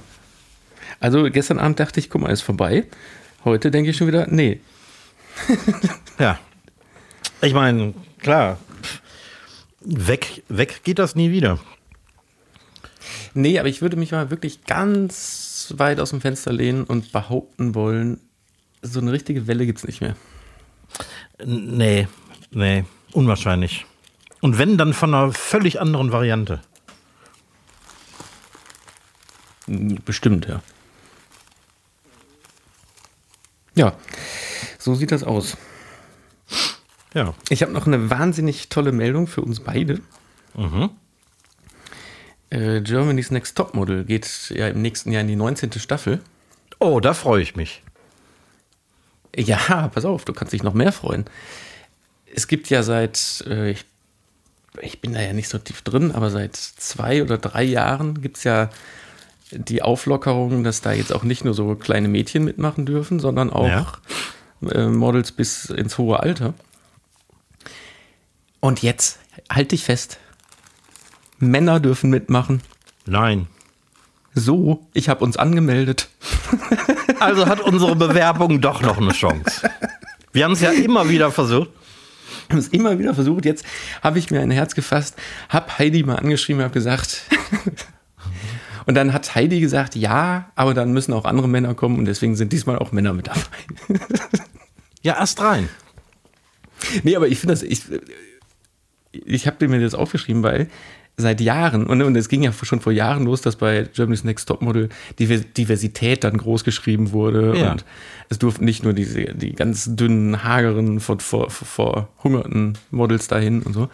[0.99, 2.85] Also gestern Abend dachte ich, guck mal, ist vorbei.
[3.43, 4.59] Heute denke ich schon wieder, nee.
[6.19, 6.39] Ja.
[7.41, 8.57] Ich meine, klar.
[9.81, 11.59] Weg, weg geht das nie wieder.
[13.33, 17.75] Nee, aber ich würde mich mal wirklich ganz weit aus dem Fenster lehnen und behaupten
[17.75, 18.19] wollen,
[18.81, 20.15] so eine richtige Welle gibt es nicht mehr.
[21.43, 22.07] Nee,
[22.51, 23.85] nee, unwahrscheinlich.
[24.41, 26.61] Und wenn, dann von einer völlig anderen Variante.
[29.67, 30.61] Bestimmt, ja.
[33.75, 33.93] Ja,
[34.79, 35.57] so sieht das aus.
[37.13, 37.33] Ja.
[37.49, 39.99] Ich habe noch eine wahnsinnig tolle Meldung für uns beide.
[42.49, 45.73] Äh, Germany's Next Topmodel geht ja im nächsten Jahr in die 19.
[45.73, 46.21] Staffel.
[46.79, 47.83] Oh, da freue ich mich.
[49.37, 51.25] Ja, pass auf, du kannst dich noch mehr freuen.
[52.33, 53.85] Es gibt ja seit, äh, ich,
[54.81, 58.37] ich bin da ja nicht so tief drin, aber seit zwei oder drei Jahren gibt
[58.37, 58.69] es ja
[59.51, 63.67] die Auflockerung, dass da jetzt auch nicht nur so kleine Mädchen mitmachen dürfen, sondern auch
[63.67, 63.87] Ja.
[64.71, 66.53] äh, Models bis ins hohe Alter.
[68.59, 69.19] Und jetzt,
[69.49, 70.17] halt dich fest,
[71.39, 72.61] Männer dürfen mitmachen.
[73.05, 73.47] Nein.
[74.33, 76.09] So, ich habe uns angemeldet.
[77.19, 79.69] Also hat unsere Bewerbung doch noch eine Chance.
[80.33, 81.69] Wir haben es ja immer wieder versucht.
[82.49, 83.45] haben es immer wieder versucht.
[83.45, 83.65] Jetzt
[84.01, 85.15] habe ich mir ein Herz gefasst,
[85.49, 87.23] habe Heidi mal angeschrieben, habe gesagt.
[88.85, 92.35] und dann hat Heidi gesagt, ja, aber dann müssen auch andere Männer kommen und deswegen
[92.35, 93.41] sind diesmal auch Männer mit dabei.
[95.03, 95.69] Ja, erst rein.
[97.03, 97.83] nee, aber ich finde das, ich,
[99.11, 100.69] ich habe mir das aufgeschrieben, weil
[101.19, 104.47] seit Jahren, und, und es ging ja schon vor Jahren los, dass bei Germany's Next
[104.47, 107.71] Topmodel Diver- Diversität dann groß geschrieben wurde Ja.
[107.71, 107.85] und
[108.29, 113.63] es durften nicht nur diese, die ganz dünnen, hageren, vor, vor, vor verhungerten Models dahin
[113.63, 113.89] und so.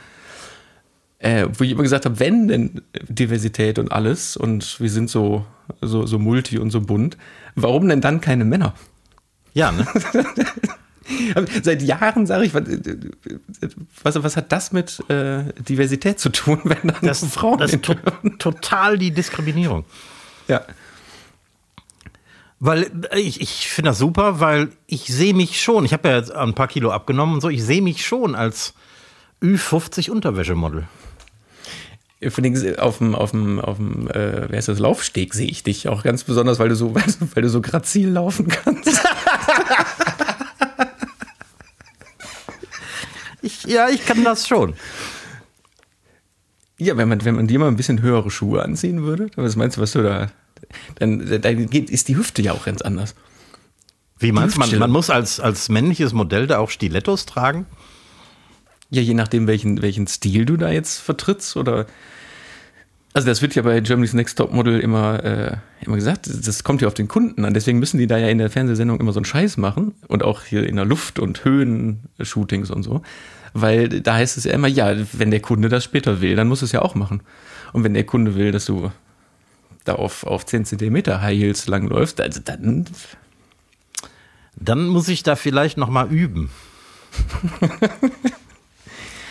[1.20, 5.46] Äh, wo ich immer gesagt habe, wenn denn Diversität und alles und wir sind so,
[5.80, 7.16] so, so multi und so bunt,
[7.56, 8.74] warum denn dann keine Männer?
[9.54, 9.88] Ja, ne?
[11.63, 16.96] Seit Jahren sage ich, was, was, hat das mit äh, Diversität zu tun, wenn da
[17.02, 17.96] Das, Frauen das ist to
[18.39, 19.86] total die Diskriminierung.
[20.48, 20.62] Ja.
[22.60, 26.18] Weil äh, ich, ich finde das super, weil ich sehe mich schon, ich habe ja
[26.18, 28.74] jetzt ein paar Kilo abgenommen und so, ich sehe mich schon als
[29.42, 30.88] Ü50 Unterwäschemodel.
[32.30, 35.63] Vor allem auf dem, auf dem, auf dem äh, wer ist das, Laufsteg sehe ich
[35.63, 36.96] dich auch ganz besonders, weil du so,
[37.34, 38.83] weil du so grazil laufen kannst.
[43.44, 44.74] Ich, ja, ich kann das schon.
[46.80, 49.78] Ja, wenn man, wenn man dir mal ein bisschen höhere Schuhe anziehen würde, was meinst
[49.78, 50.32] du, was du da,
[50.96, 53.16] dann, dann geht, ist die Hüfte ja auch ganz anders.
[54.18, 57.66] Wie meinst du, man, man muss als, als männliches Modell da auch Stilettos tragen?
[58.90, 61.86] Ja, je nachdem, welchen, welchen Stil du da jetzt vertrittst oder.
[63.13, 66.82] Also, das wird ja bei Germany's Next Top Model immer, äh, immer gesagt, das kommt
[66.82, 67.54] ja auf den Kunden an.
[67.54, 70.43] Deswegen müssen die da ja in der Fernsehsendung immer so einen Scheiß machen und auch
[70.43, 73.04] hier in der Luft- und Höhen-Shootings und so.
[73.54, 76.63] Weil da heißt es ja immer, ja, wenn der Kunde das später will, dann muss
[76.63, 77.21] es ja auch machen.
[77.71, 78.91] Und wenn der Kunde will, dass du
[79.84, 82.86] da auf, auf 10 Zentimeter High Heels langläufst, also dann
[84.56, 86.49] Dann muss ich da vielleicht noch mal üben.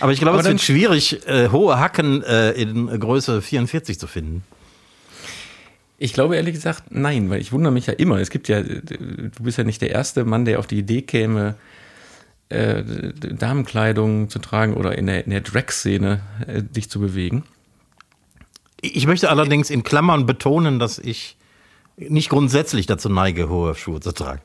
[0.03, 4.09] Aber ich glaube, Aber es wird schwierig, äh, hohe Hacken äh, in Größe 44 zu
[4.09, 4.43] finden.
[5.97, 8.19] Ich glaube ehrlich gesagt, nein, weil ich wundere mich ja immer.
[8.19, 11.55] Es gibt ja, du bist ja nicht der erste Mann, der auf die Idee käme,
[12.49, 17.45] äh, Damenkleidung zu tragen oder in der, in der Drag-Szene äh, dich zu bewegen.
[18.81, 21.37] Ich möchte allerdings in Klammern betonen, dass ich
[21.97, 24.43] nicht grundsätzlich dazu neige, hohe Schuhe zu tragen.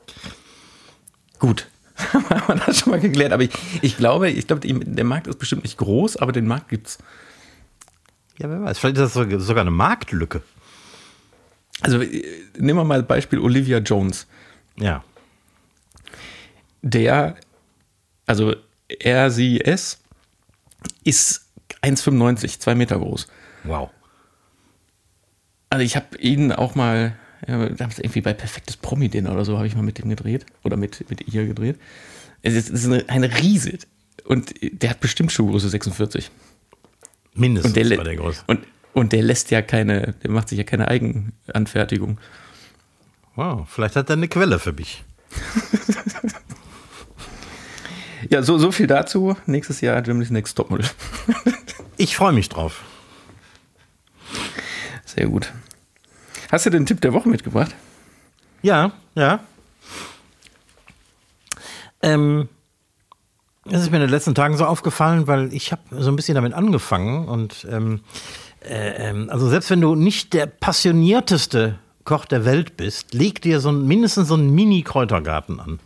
[1.40, 1.66] Gut.
[2.12, 3.32] Haben wir das schon mal geklärt.
[3.32, 3.50] Aber ich,
[3.82, 6.98] ich glaube, ich glaube, der Markt ist bestimmt nicht groß, aber den Markt gibt's.
[8.38, 10.42] Ja, wer weiß, vielleicht ist das so- sogar eine Marktlücke.
[11.80, 12.24] Also äh,
[12.56, 14.26] nehmen wir mal Beispiel Olivia Jones.
[14.76, 15.02] Ja.
[16.82, 17.36] Der,
[18.26, 18.54] also
[18.88, 19.98] er, sie, es,
[21.04, 21.46] ist
[21.82, 23.26] 1,95, zwei Meter groß.
[23.64, 23.90] Wow.
[25.70, 29.74] Also ich habe ihn auch mal, damals irgendwie bei Perfektes Promi-Dinner oder so habe ich
[29.76, 31.78] mal mit dem gedreht oder mit, mit ihr gedreht.
[32.42, 33.78] Es ist, es ist eine, eine Riese
[34.24, 36.30] und der hat bestimmt Schuhgröße 46.
[37.34, 38.42] Mindestens Und der, bei der Größe.
[38.46, 38.60] und,
[38.92, 42.18] und der lässt ja keine, der macht sich ja keine Eigenanfertigung.
[43.36, 45.04] Wow, vielleicht hat er eine Quelle für mich.
[48.30, 49.36] Ja, so, so viel dazu.
[49.46, 50.86] Nächstes Jahr Germany's Next Topmodel.
[51.96, 52.82] Ich freue mich drauf.
[55.04, 55.52] Sehr gut.
[56.50, 57.74] Hast du den Tipp der Woche mitgebracht?
[58.62, 59.40] Ja, ja.
[62.02, 62.48] Ähm,
[63.64, 66.34] das ist mir in den letzten Tagen so aufgefallen, weil ich habe so ein bisschen
[66.34, 68.00] damit angefangen und ähm,
[68.60, 73.60] äh, ähm, also selbst wenn du nicht der passionierteste Koch der Welt bist, leg dir
[73.60, 75.80] so ein, mindestens so einen Mini-Kräutergarten an.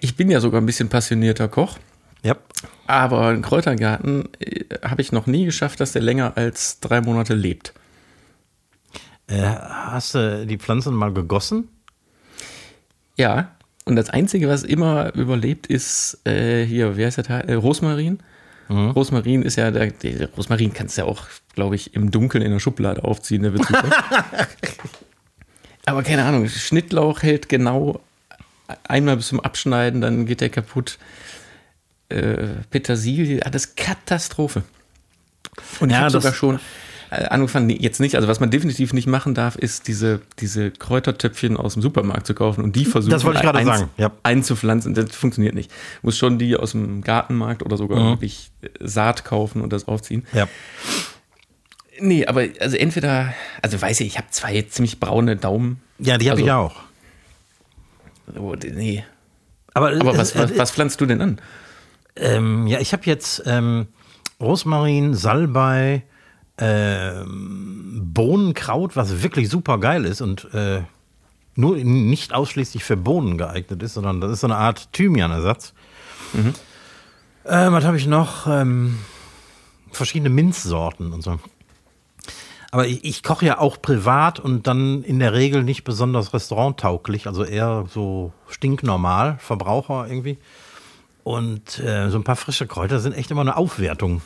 [0.00, 1.78] Ich bin ja sogar ein bisschen passionierter Koch.
[2.22, 2.36] Ja.
[2.86, 7.34] Aber einen Kräutergarten äh, habe ich noch nie geschafft, dass der länger als drei Monate
[7.34, 7.72] lebt.
[9.28, 11.68] Äh, hast du die Pflanzen mal gegossen?
[13.16, 13.52] Ja.
[13.84, 17.48] Und das Einzige, was immer überlebt, ist äh, hier, wie heißt der Teil?
[17.48, 18.18] Äh, Rosmarin.
[18.70, 22.52] Rosmarin ist ja, der, der Rosmarin kannst du ja auch, glaube ich, im Dunkeln in
[22.52, 23.54] der Schublade aufziehen, der.
[25.86, 28.02] Aber keine Ahnung, Schnittlauch hält genau
[28.84, 30.98] einmal bis zum Abschneiden, dann geht der kaputt.
[32.10, 34.62] Äh, Petersilie, alles Katastrophe.
[35.80, 36.58] Und ich Ja, habe sogar schon
[37.10, 41.56] äh, angefangen, jetzt nicht, also was man definitiv nicht machen darf, ist diese, diese Kräutertöpfchen
[41.56, 44.10] aus dem Supermarkt zu kaufen und die versuchen Das wollte ich gerade sagen, ja.
[44.22, 44.94] einzupflanzen.
[44.94, 45.70] Das funktioniert nicht.
[46.02, 48.10] Muss schon die aus dem Gartenmarkt oder sogar Mhm.
[48.10, 50.26] wirklich äh, Saat kaufen und das aufziehen.
[50.32, 50.48] Ja.
[52.00, 55.80] Nee, aber also entweder, also weiß ich, ich habe zwei ziemlich braune Daumen.
[55.98, 56.76] Ja, die habe Also- ich auch.
[58.38, 59.04] Oh, nee.
[59.74, 61.40] Aber, Aber was, was, was pflanzt du denn an?
[62.18, 63.88] Ähm, ja, ich habe jetzt ähm,
[64.40, 66.04] Rosmarin, Salbei,
[66.58, 70.82] ähm, Bohnenkraut, was wirklich super geil ist und äh,
[71.54, 75.74] nur nicht ausschließlich für Bohnen geeignet ist, sondern das ist so eine Art Thymianersatz.
[77.46, 78.46] Ähm, was habe ich noch?
[78.46, 78.98] Ähm,
[79.90, 81.38] verschiedene Minzsorten und so.
[82.70, 87.26] Aber ich, ich koche ja auch privat und dann in der Regel nicht besonders restauranttauglich,
[87.26, 90.38] also eher so stinknormal, Verbraucher irgendwie.
[91.28, 94.22] Und äh, so ein paar frische Kräuter sind echt immer eine Aufwertung.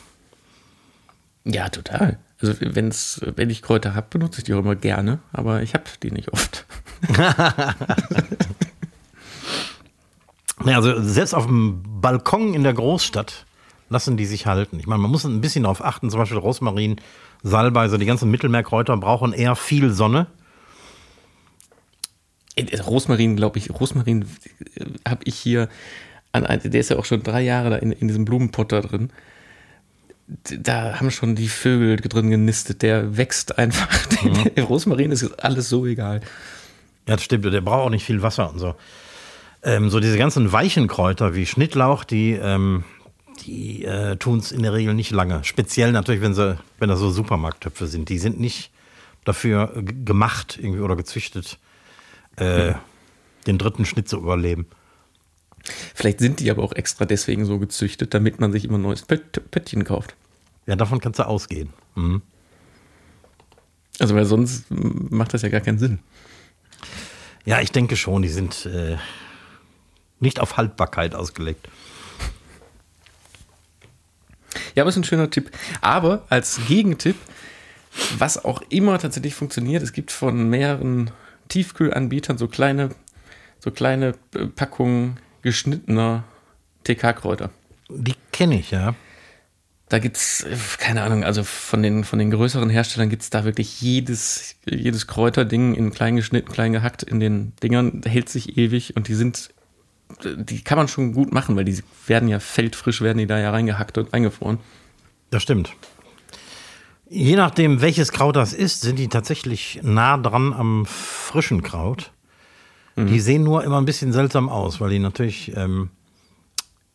[1.43, 2.17] Ja, total.
[2.39, 5.83] Also wenn's, wenn ich Kräuter habe, benutze ich die auch immer gerne, aber ich habe
[6.01, 6.65] die nicht oft.
[10.65, 13.45] Ja, also selbst auf dem Balkon in der Großstadt
[13.89, 14.79] lassen die sich halten.
[14.79, 17.01] Ich meine, man muss ein bisschen darauf achten, zum Beispiel Rosmarin,
[17.41, 20.27] Salbei, also die ganzen Mittelmeerkräuter brauchen eher viel Sonne.
[22.55, 24.25] Äh, Rosmarin, glaube ich, Rosmarin
[25.05, 25.67] habe ich hier
[26.33, 28.81] an ein- der ist ja auch schon drei Jahre da in, in diesem Blumenpott da
[28.81, 29.09] drin.
[30.59, 32.81] da haben schon die Vögel drin genistet.
[32.81, 33.89] Der wächst einfach.
[34.23, 34.55] Mhm.
[34.55, 36.21] Der Rosmarin ist alles so egal.
[37.09, 37.43] Ja, das stimmt.
[37.43, 38.73] Der braucht auch nicht viel Wasser und so.
[39.63, 42.85] Ähm, so diese ganzen weichen Kräuter wie Schnittlauch, die, ähm,
[43.45, 45.43] die äh, tun es in der Regel nicht lange.
[45.43, 48.07] Speziell natürlich, wenn sie, wenn das so Supermarkttöpfe sind.
[48.07, 48.71] Die sind nicht
[49.25, 51.57] dafür gemacht irgendwie oder gezüchtet,
[52.37, 52.75] äh, mhm.
[53.47, 54.67] den dritten Schnitt zu überleben.
[55.63, 59.03] Vielleicht sind die aber auch extra deswegen so gezüchtet, damit man sich immer ein neues
[59.03, 60.15] Pöttchen kauft.
[60.65, 61.69] Ja, davon kannst du ausgehen.
[61.95, 62.21] Mhm.
[63.99, 65.99] Also, weil sonst macht das ja gar keinen Sinn.
[67.45, 68.97] Ja, ich denke schon, die sind äh,
[70.19, 71.67] nicht auf Haltbarkeit ausgelegt.
[74.75, 75.51] Ja, aber ist ein schöner Tipp.
[75.81, 77.17] Aber als Gegentipp,
[78.17, 81.11] was auch immer tatsächlich funktioniert, es gibt von mehreren
[81.49, 82.89] Tiefkühlanbietern so kleine,
[83.59, 86.23] so kleine äh, Packungen geschnittener
[86.83, 87.51] TK-Kräuter.
[87.89, 88.95] Die kenne ich, ja.
[89.89, 90.45] Da gibt es,
[90.79, 95.05] keine Ahnung, also von den, von den größeren Herstellern gibt es da wirklich jedes, jedes
[95.05, 99.53] Kräuterding in klein geschnitten, klein gehackt in den Dingern, hält sich ewig und die sind,
[100.23, 103.51] die kann man schon gut machen, weil die werden ja feldfrisch, werden die da ja
[103.51, 104.57] reingehackt und eingefroren.
[105.29, 105.75] Das stimmt.
[107.07, 112.11] Je nachdem, welches Kraut das ist, sind die tatsächlich nah dran am frischen Kraut.
[112.95, 113.07] Mhm.
[113.07, 115.89] Die sehen nur immer ein bisschen seltsam aus, weil die natürlich ähm,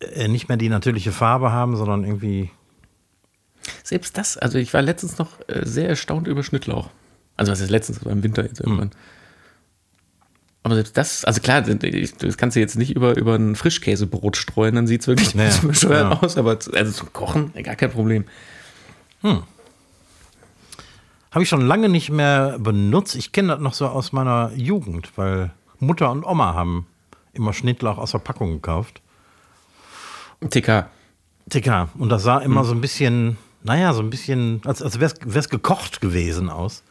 [0.00, 2.50] äh, nicht mehr die natürliche Farbe haben, sondern irgendwie
[3.82, 6.90] selbst das, also ich war letztens noch äh, sehr erstaunt über Schnittlauch.
[7.36, 8.90] Also was ist letztens, das war im Winter jetzt irgendwann.
[8.90, 8.96] Hm.
[10.64, 14.74] Aber selbst das, also klar, das kannst du jetzt nicht über, über ein Frischkäsebrot streuen,
[14.74, 16.20] dann sieht es wirklich naja, bescheuert ja.
[16.20, 18.24] aus, aber also zum Kochen, gar kein Problem.
[19.22, 19.42] Hm.
[21.30, 23.14] Habe ich schon lange nicht mehr benutzt.
[23.14, 26.86] Ich kenne das noch so aus meiner Jugend, weil Mutter und Oma haben
[27.32, 29.00] immer Schnittlauch aus der Packung gekauft.
[30.48, 30.86] TK.
[31.50, 31.88] TK.
[31.98, 32.66] Und das sah immer hm.
[32.66, 36.82] so ein bisschen naja, so ein bisschen, als, als wäre es gekocht gewesen aus.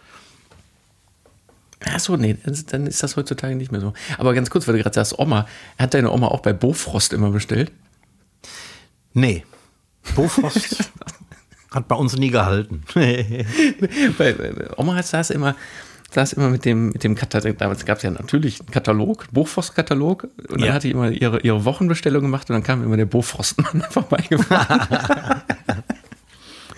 [1.80, 3.94] Achso, nee, dann ist das heutzutage nicht mehr so.
[4.18, 5.48] Aber ganz kurz, weil du gerade sagst, Oma,
[5.78, 7.72] hat deine Oma auch bei Bofrost immer bestellt?
[9.14, 9.46] Nee.
[10.16, 10.92] Bofrost
[11.72, 12.84] hat bei uns nie gehalten.
[12.94, 14.46] bei,
[14.76, 15.56] Oma saß immer,
[16.18, 20.24] saß immer mit dem, mit dem Katalog, damals gab es ja natürlich einen Katalog, Bofrost-Katalog,
[20.50, 20.74] und dann ja.
[20.74, 25.44] hat die immer ihre, ihre Wochenbestellung gemacht und dann kam immer der Bofrostmann vorbeigefahren.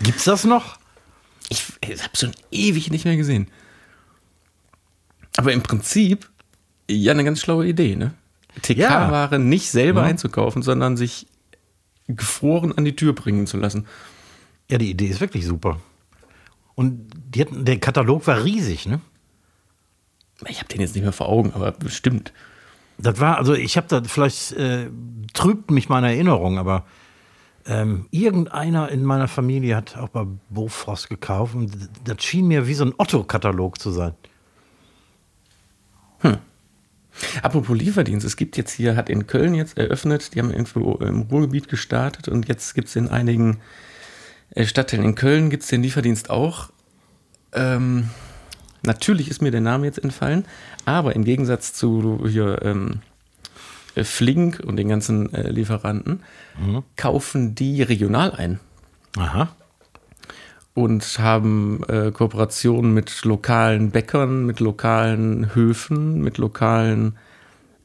[0.03, 0.77] Gibt's das noch?
[1.47, 3.47] Ich, ich habe schon ewig nicht mehr gesehen.
[5.37, 6.29] Aber im Prinzip
[6.89, 8.13] ja eine ganz schlaue Idee, ne?
[8.61, 9.39] TK-Ware ja.
[9.39, 10.07] nicht selber ja.
[10.07, 11.27] einzukaufen, sondern sich
[12.09, 13.87] gefroren an die Tür bringen zu lassen.
[14.69, 15.79] Ja, die Idee ist wirklich super.
[16.75, 18.99] Und hatten, der Katalog war riesig, ne?
[20.47, 22.33] Ich habe den jetzt nicht mehr vor Augen, aber bestimmt.
[22.97, 24.89] Das war, also ich habe da, vielleicht äh,
[25.33, 26.85] trübt mich meine Erinnerung, aber
[27.65, 31.71] ähm, irgendeiner in meiner Familie hat auch bei Bofrost gekauft und
[32.03, 34.13] das schien mir wie so ein Otto-Katalog zu sein.
[36.19, 36.37] Hm.
[37.41, 41.21] Apropos Lieferdienst, es gibt jetzt hier, hat in Köln jetzt eröffnet, die haben irgendwo im
[41.23, 43.59] Ruhrgebiet gestartet und jetzt gibt es in einigen
[44.51, 46.69] äh, Stadtteilen in Köln gibt es den Lieferdienst auch.
[47.53, 48.09] Ähm,
[48.83, 50.45] natürlich ist mir der Name jetzt entfallen,
[50.85, 53.01] aber im Gegensatz zu hier ähm,
[53.95, 56.21] äh, Flink und den ganzen äh, Lieferanten
[56.59, 56.83] mhm.
[56.95, 58.59] kaufen die regional ein.
[59.17, 59.49] Aha.
[60.73, 67.17] Und haben äh, Kooperationen mit lokalen Bäckern, mit lokalen Höfen, mit lokalen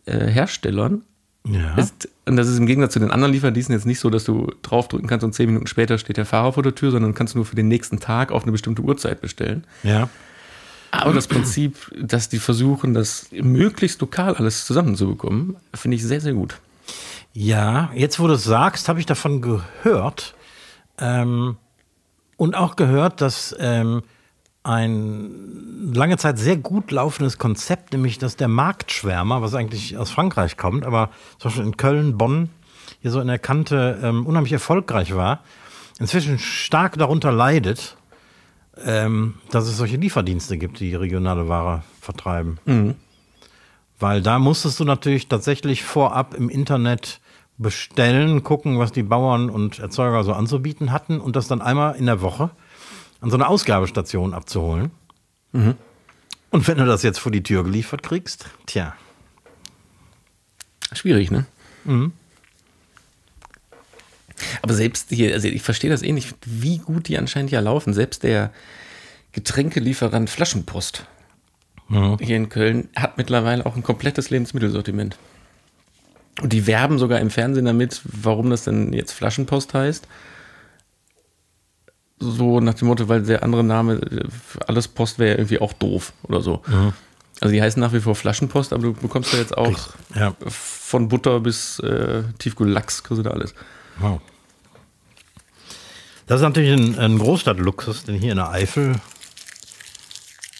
[0.07, 1.03] äh, Herstellern.
[1.47, 1.75] Ja.
[1.75, 4.51] Ist, und das ist im Gegensatz zu den anderen Lieferdiensten jetzt nicht so, dass du
[4.63, 7.39] draufdrücken kannst und zehn Minuten später steht der Fahrer vor der Tür, sondern kannst du
[7.39, 9.65] nur für den nächsten Tag auf eine bestimmte Uhrzeit bestellen.
[9.83, 10.09] Ja.
[11.03, 16.35] Aber das Prinzip, dass die versuchen, das möglichst lokal alles zusammenzubekommen, finde ich sehr, sehr
[16.35, 16.61] gut.
[17.33, 20.35] Ja, jetzt wo du es sagst, habe ich davon gehört.
[20.99, 21.57] Ähm,
[22.37, 24.03] und auch gehört, dass ähm,
[24.63, 30.57] ein lange Zeit sehr gut laufendes Konzept, nämlich dass der Marktschwärmer, was eigentlich aus Frankreich
[30.57, 32.49] kommt, aber zum Beispiel in Köln, Bonn,
[33.01, 35.41] hier so in der Kante ähm, unheimlich erfolgreich war,
[35.99, 37.97] inzwischen stark darunter leidet,
[38.83, 42.59] ähm, dass es solche Lieferdienste gibt, die regionale Ware vertreiben.
[42.65, 42.95] Mhm.
[43.99, 47.21] Weil da musstest du natürlich tatsächlich vorab im Internet
[47.57, 52.07] bestellen, gucken, was die Bauern und Erzeuger so anzubieten hatten und das dann einmal in
[52.07, 52.51] der Woche
[53.21, 54.91] an so eine Ausgabestation abzuholen.
[55.53, 55.77] Mhm.
[56.51, 58.95] Und wenn du das jetzt vor die Tür geliefert kriegst, tja.
[60.93, 61.47] Schwierig, ne?
[61.85, 62.13] Mhm.
[64.63, 67.95] Aber selbst hier, also ich verstehe das eh nicht, wie gut die anscheinend ja laufen.
[67.95, 68.53] Selbst der
[69.33, 71.07] Getränkelieferant Flaschenpost
[71.89, 72.19] mhm.
[72.21, 75.17] hier in Köln hat mittlerweile auch ein komplettes Lebensmittelsortiment.
[76.41, 80.07] Und die werben sogar im Fernsehen damit, warum das denn jetzt Flaschenpost heißt.
[82.19, 84.25] so nach dem Motto, weil der andere Name, äh,
[84.67, 86.63] alles Post wäre irgendwie auch doof oder so.
[87.41, 90.35] Also die heißen nach wie vor Flaschenpost, aber du bekommst ja jetzt auch Ja.
[90.49, 93.55] von Butter bis äh, Tiefkühllachs, kriegst du da alles.
[93.99, 94.21] Wow.
[96.27, 98.95] Das ist natürlich ein, ein Großstadtluxus, denn hier in der Eifel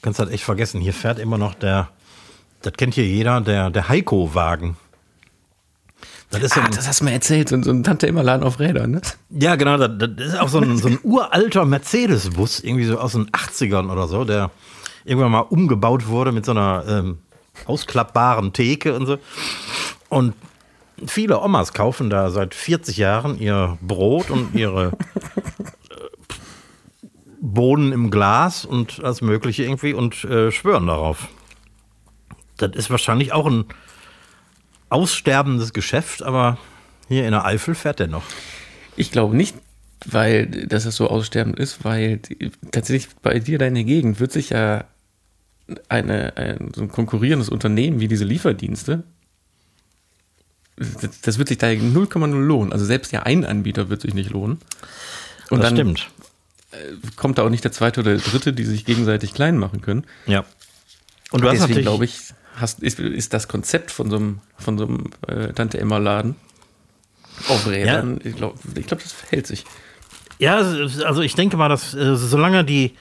[0.03, 0.81] kannst du halt echt vergessen.
[0.81, 1.89] Hier fährt immer noch der,
[2.63, 4.77] das kennt hier jeder, der, der Heiko-Wagen.
[6.31, 8.59] Das ist so Ah, ein, das hast du mir erzählt, so, so ein Tante-Immer-Laden auf
[8.59, 9.01] Rädern, ne?
[9.31, 13.13] ja, genau, das, das ist auch so ein, so ein uralter Mercedes-Bus, irgendwie so aus
[13.13, 14.51] den 80ern oder so, der
[15.05, 17.19] irgendwann mal umgebaut wurde mit so einer ähm,
[17.67, 19.19] ausklappbaren Theke und so.
[20.09, 20.35] Und
[21.07, 24.93] viele Omas kaufen da seit 40 Jahren ihr Brot und ihre
[25.91, 26.27] äh,
[27.41, 31.29] Bohnen im Glas und alles Mögliche irgendwie und äh, schwören darauf.
[32.57, 33.65] Das ist wahrscheinlich auch ein
[34.89, 36.59] aussterbendes Geschäft, aber
[37.09, 38.23] hier in der Eifel fährt der noch.
[38.97, 39.57] Ich glaube nicht,
[40.07, 42.21] weil dass es so aussterbend ist, weil
[42.71, 44.85] tatsächlich bei dir deine Gegend wird sich ja
[45.89, 49.03] eine, ein, so ein konkurrierendes Unternehmen wie diese Lieferdienste,
[50.77, 52.73] das, wird sich da 0,0 lohnen.
[52.73, 54.59] Also selbst ja ein Anbieter wird sich nicht lohnen.
[55.51, 56.11] Und das dann stimmt.
[57.17, 60.05] kommt da auch nicht der zweite oder der dritte, die sich gegenseitig klein machen können.
[60.27, 60.45] Ja.
[61.31, 62.19] Und du hast Deswegen natürlich, glaube ich,
[62.57, 66.37] hast, ist, ist das Konzept von so einem, von so einem äh, Tante Emma Laden
[67.49, 69.65] auf Rädern, ich glaube, ich glaub, das hält sich.
[70.39, 72.93] ja, also ich denke mal, dass äh, solange die,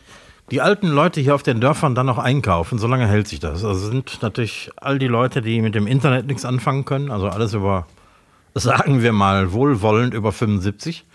[0.51, 3.63] die alten Leute hier auf den Dörfern dann noch einkaufen, solange hält sich das.
[3.63, 7.53] Also sind natürlich all die Leute, die mit dem Internet nichts anfangen können, also alles
[7.53, 7.87] über,
[8.53, 11.05] sagen wir mal, wohlwollend über 75.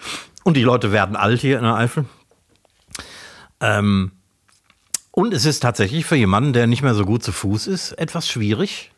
[0.45, 2.07] Und die Leute werden alt hier in der Eifel.
[3.61, 4.13] Ähm,
[5.11, 8.29] und es ist tatsächlich für jemanden, der nicht mehr so gut zu Fuß ist, etwas
[8.29, 8.93] schwierig,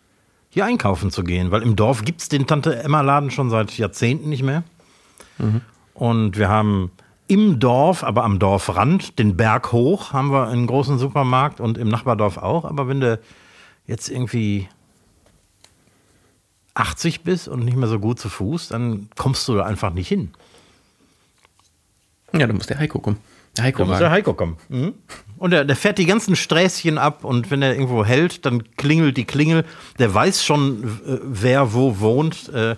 [0.50, 4.42] hier einkaufen zu gehen, weil im Dorf gibt es den Tante-Emma-Laden schon seit Jahrzehnten nicht
[4.42, 4.62] mehr.
[5.94, 6.90] Und wir haben
[7.30, 11.88] im Dorf, aber am Dorfrand, den Berg hoch, haben wir einen großen Supermarkt und im
[11.88, 12.64] Nachbardorf auch.
[12.64, 13.20] Aber wenn du
[13.86, 14.68] jetzt irgendwie
[16.74, 20.08] 80 bist und nicht mehr so gut zu Fuß, dann kommst du da einfach nicht
[20.08, 20.32] hin.
[22.32, 23.18] Ja, dann muss der Heiko kommen.
[23.56, 24.56] Der Heiko Da muss der Heiko kommen.
[24.68, 24.94] Mhm.
[25.36, 29.16] Und der, der fährt die ganzen Sträßchen ab und wenn er irgendwo hält, dann klingelt
[29.16, 29.64] die Klingel.
[30.00, 32.74] Der weiß schon, äh, wer wo wohnt, äh,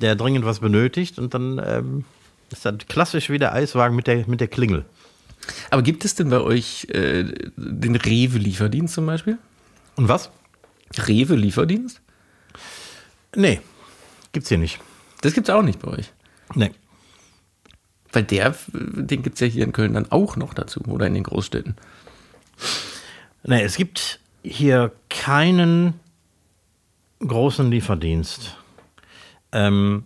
[0.00, 1.18] der dringend was benötigt.
[1.18, 2.04] Und dann ähm,
[2.50, 4.84] ist das klassisch wie der Eiswagen mit der, mit der Klingel.
[5.70, 7.24] Aber gibt es denn bei euch äh,
[7.56, 9.38] den Rewe-Lieferdienst zum Beispiel?
[9.96, 10.30] Und was?
[10.96, 12.00] Rewe-Lieferdienst?
[13.36, 13.60] Nee,
[14.32, 14.80] gibt's hier nicht.
[15.20, 16.12] Das gibt es auch nicht bei euch.
[16.54, 16.70] Nee.
[18.12, 21.14] Weil der, den gibt es ja hier in Köln dann auch noch dazu oder in
[21.14, 21.76] den Großstädten.
[23.42, 25.94] Nee, es gibt hier keinen
[27.20, 28.56] großen Lieferdienst.
[29.52, 30.04] Ähm,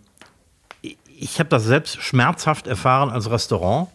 [1.21, 3.89] ich habe das selbst schmerzhaft erfahren als Restaurant,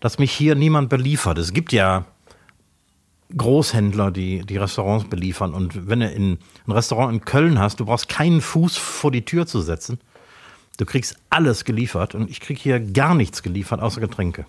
[0.00, 1.38] dass mich hier niemand beliefert.
[1.38, 2.04] Es gibt ja
[3.34, 5.54] Großhändler, die die Restaurants beliefern.
[5.54, 9.24] Und wenn du in, ein Restaurant in Köln hast, du brauchst keinen Fuß vor die
[9.24, 9.98] Tür zu setzen.
[10.76, 14.44] Du kriegst alles geliefert und ich krieg hier gar nichts geliefert, außer Getränke.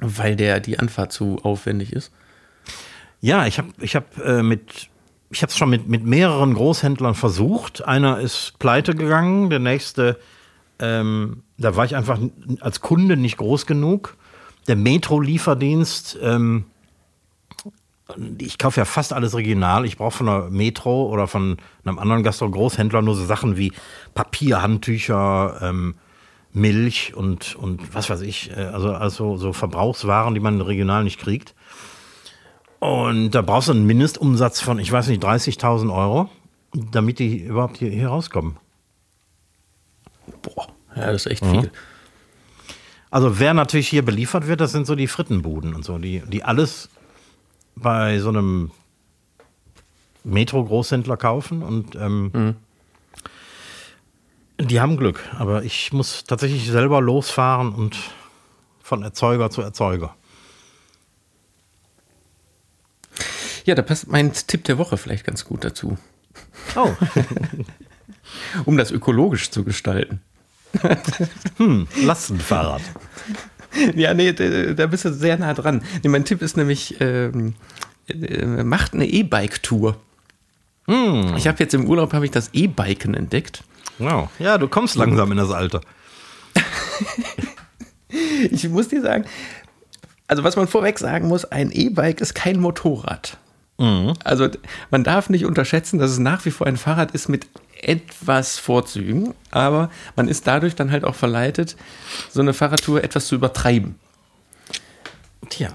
[0.00, 2.12] Weil der die Anfahrt zu aufwendig ist.
[3.20, 4.88] Ja, ich habe ich hab, äh, mit,
[5.32, 7.84] ich habe es schon mit, mit mehreren Großhändlern versucht.
[7.84, 10.18] Einer ist pleite gegangen, der nächste,
[10.78, 12.18] ähm, da war ich einfach
[12.60, 14.16] als Kunde nicht groß genug.
[14.68, 16.66] Der Metro-Lieferdienst, ähm,
[18.38, 19.86] ich kaufe ja fast alles regional.
[19.86, 23.72] Ich brauche von der Metro oder von einem anderen Gastro-Großhändler nur so Sachen wie
[24.14, 25.94] Papier, Handtücher, ähm,
[26.52, 31.18] Milch und, und was weiß ich, äh, also, also so Verbrauchswaren, die man regional nicht
[31.18, 31.54] kriegt.
[32.82, 36.28] Und da brauchst du einen Mindestumsatz von, ich weiß nicht, 30.000 Euro,
[36.72, 38.56] damit die überhaupt hier, hier rauskommen.
[40.42, 40.66] Boah,
[40.96, 41.70] ja, das ist echt viel.
[43.08, 46.42] Also wer natürlich hier beliefert wird, das sind so die Frittenbuden und so, die, die
[46.42, 46.88] alles
[47.76, 48.72] bei so einem
[50.24, 52.56] Metro-Großhändler kaufen und ähm,
[54.58, 55.20] die haben Glück.
[55.38, 57.96] Aber ich muss tatsächlich selber losfahren und
[58.82, 60.16] von Erzeuger zu Erzeuger.
[63.64, 65.96] Ja, da passt mein Tipp der Woche vielleicht ganz gut dazu.
[66.76, 66.90] Oh,
[68.64, 70.20] Um das ökologisch zu gestalten.
[72.02, 72.82] Lastenfahrrad.
[73.94, 75.82] Ja, nee, da, bist du sehr nah dran.
[76.02, 77.54] Nee, mein Tipp ist nämlich, ähm,
[78.08, 79.96] äh, macht eine E-Bike-Tour.
[81.36, 83.62] Ich habe jetzt im Urlaub habe ich das E-Biken entdeckt.
[83.98, 84.28] Wow.
[84.38, 85.80] Ja, du kommst langsam in das Alter.
[88.50, 89.24] Ich muss dir sagen,
[90.26, 93.38] also was man vorweg sagen muss, ein E-Bike ist kein Motorrad.
[94.24, 94.48] Also
[94.90, 97.46] man darf nicht unterschätzen, dass es nach wie vor ein Fahrrad ist mit
[97.80, 101.76] etwas Vorzügen, aber man ist dadurch dann halt auch verleitet,
[102.30, 103.96] so eine Fahrradtour etwas zu übertreiben.
[105.48, 105.70] Tja.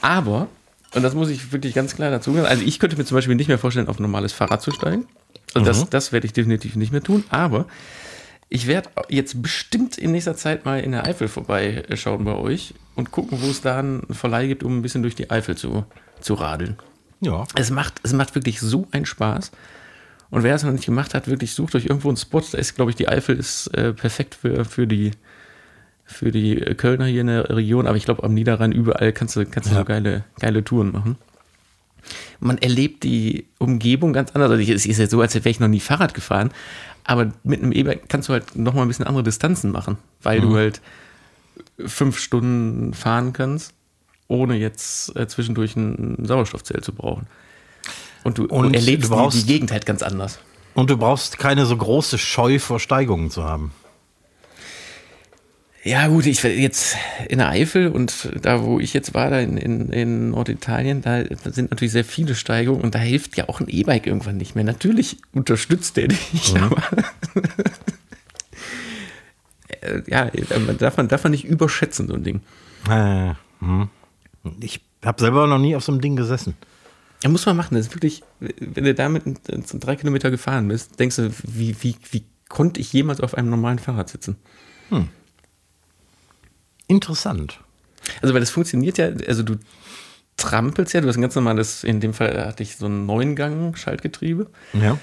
[0.00, 0.48] Aber,
[0.94, 3.34] und das muss ich wirklich ganz klar dazu sagen, also ich könnte mir zum Beispiel
[3.34, 5.06] nicht mehr vorstellen, auf ein normales Fahrrad zu steigen.
[5.54, 7.66] Also das, das werde ich definitiv nicht mehr tun, aber
[8.48, 13.10] ich werde jetzt bestimmt in nächster Zeit mal in der Eifel vorbeischauen bei euch und
[13.10, 15.84] gucken, wo es da einen Verleih gibt, um ein bisschen durch die Eifel zu,
[16.20, 16.76] zu radeln.
[17.24, 17.44] Ja.
[17.54, 19.50] Es macht, es macht wirklich so einen Spaß.
[20.30, 22.42] Und wer es noch nicht gemacht hat, wirklich sucht euch irgendwo einen Spot.
[22.52, 25.12] Da ist, glaube ich, die Eifel ist äh, perfekt für, für, die,
[26.04, 27.86] für die Kölner hier in der Region.
[27.86, 29.80] Aber ich glaube, am Niederrhein überall kannst du, kannst du Ja.
[29.80, 31.16] so geile, geile Touren machen.
[32.40, 34.50] Man erlebt die Umgebung ganz anders.
[34.50, 36.50] Also es ist ja so, als wäre ich noch nie Fahrrad gefahren.
[37.04, 40.40] Aber mit einem E-Bike kannst du halt noch mal ein bisschen andere Distanzen machen, weil
[40.40, 40.80] du halt
[41.86, 43.72] fünf Stunden fahren kannst,
[44.28, 47.26] ohne jetzt äh, zwischendurch ein Sauerstoffzelt zu brauchen.
[48.22, 50.38] Und du, Und erlebst du die, brauchst- die Gegend halt ganz anders.
[50.74, 53.72] Und du brauchst keine so große Scheu vor Steigungen zu haben.
[55.86, 56.96] Ja, gut, ich jetzt
[57.28, 61.22] in der Eifel und da, wo ich jetzt war, da in, in, in Norditalien, da
[61.44, 64.64] sind natürlich sehr viele Steigungen und da hilft ja auch ein E-Bike irgendwann nicht mehr.
[64.64, 66.82] Natürlich unterstützt der dich, aber
[69.80, 70.30] Äh, ja,
[70.66, 72.40] man darf man, darf man nicht überschätzen, so ein Ding.
[72.88, 73.88] Äh, hm.
[74.60, 76.54] Ich habe selber noch nie auf so einem Ding gesessen.
[77.22, 77.74] Ja, muss man machen.
[77.76, 79.22] Das ist wirklich, wenn du damit
[79.66, 83.48] so drei Kilometer gefahren bist, denkst du, wie, wie, wie konnte ich jemals auf einem
[83.50, 84.36] normalen Fahrrad sitzen?
[86.86, 87.60] Interessant.
[88.20, 89.56] Also, weil das funktioniert ja, also du
[90.36, 94.48] trampelst ja, du hast ein ganz normales, in dem Fall hatte ich so ein Neungang-Schaltgetriebe
[94.74, 94.98] Ja.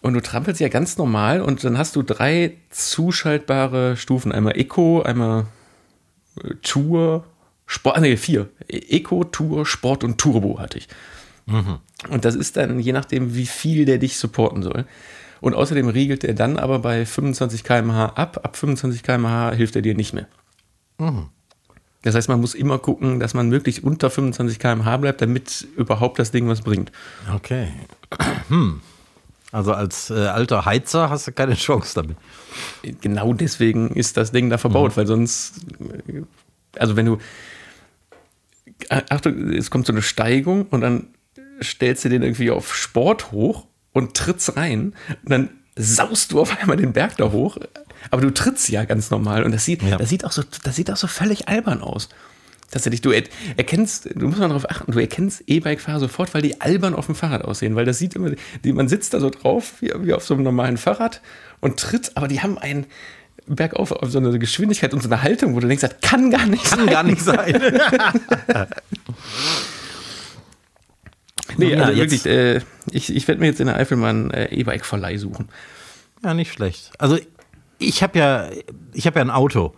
[0.00, 4.32] und du trampelst ja ganz normal und dann hast du drei zuschaltbare Stufen.
[4.32, 5.46] Einmal Eco, einmal
[6.42, 7.24] äh, Tour,
[7.66, 8.48] Sport, nee, vier.
[8.68, 10.88] E- Eco, Tour, Sport und Turbo hatte ich.
[12.08, 14.86] Und das ist dann je nachdem, wie viel der dich supporten soll.
[15.40, 18.40] Und außerdem riegelt er dann aber bei 25 km/h ab.
[18.42, 20.26] Ab 25 km/h hilft er dir nicht mehr.
[22.02, 26.18] Das heißt, man muss immer gucken, dass man wirklich unter 25 km/h bleibt, damit überhaupt
[26.18, 26.92] das Ding was bringt.
[27.34, 27.68] Okay.
[28.48, 28.80] Hm.
[29.52, 32.16] Also als äh, alter Heizer hast du keine Chance damit.
[33.00, 35.60] Genau deswegen ist das Ding da verbaut, weil sonst,
[36.08, 36.22] äh,
[36.78, 37.18] also wenn du,
[38.88, 41.08] Achtung, es kommt so eine Steigung und dann
[41.62, 44.94] stellst du den irgendwie auf Sport hoch und trittst rein
[45.24, 47.56] und dann saust du auf einmal den Berg da hoch,
[48.10, 49.96] aber du trittst ja ganz normal und das sieht, Ja.
[49.96, 52.08] das sieht auch so, das sieht auch so völlig albern aus.
[52.70, 53.22] Tatsächlich, du er,
[53.56, 57.14] erkennst, du musst mal darauf achten, du erkennst E-Bike-Fahrer sofort, weil die albern auf dem
[57.14, 58.32] Fahrrad aussehen, weil das sieht immer,
[58.64, 61.20] die, man sitzt da so drauf, wie, wie auf so einem normalen Fahrrad
[61.60, 62.86] und tritt, aber die haben einen
[63.46, 66.46] bergauf auf so eine Geschwindigkeit und so eine Haltung, wo du denkst, das kann gar
[66.46, 66.88] nicht Kann sein.
[66.88, 67.72] gar nicht sein.
[71.56, 74.10] Nee, Ja, also jetzt- wirklich, äh, ich, ich werde mir jetzt in der Eifel mal
[74.10, 75.48] einen äh, E-Bike-Verleih suchen.
[76.22, 76.90] ja, nicht schlecht.
[76.98, 77.18] Also
[77.78, 78.48] ich habe ja,
[78.92, 79.74] ich habe ja ein Auto.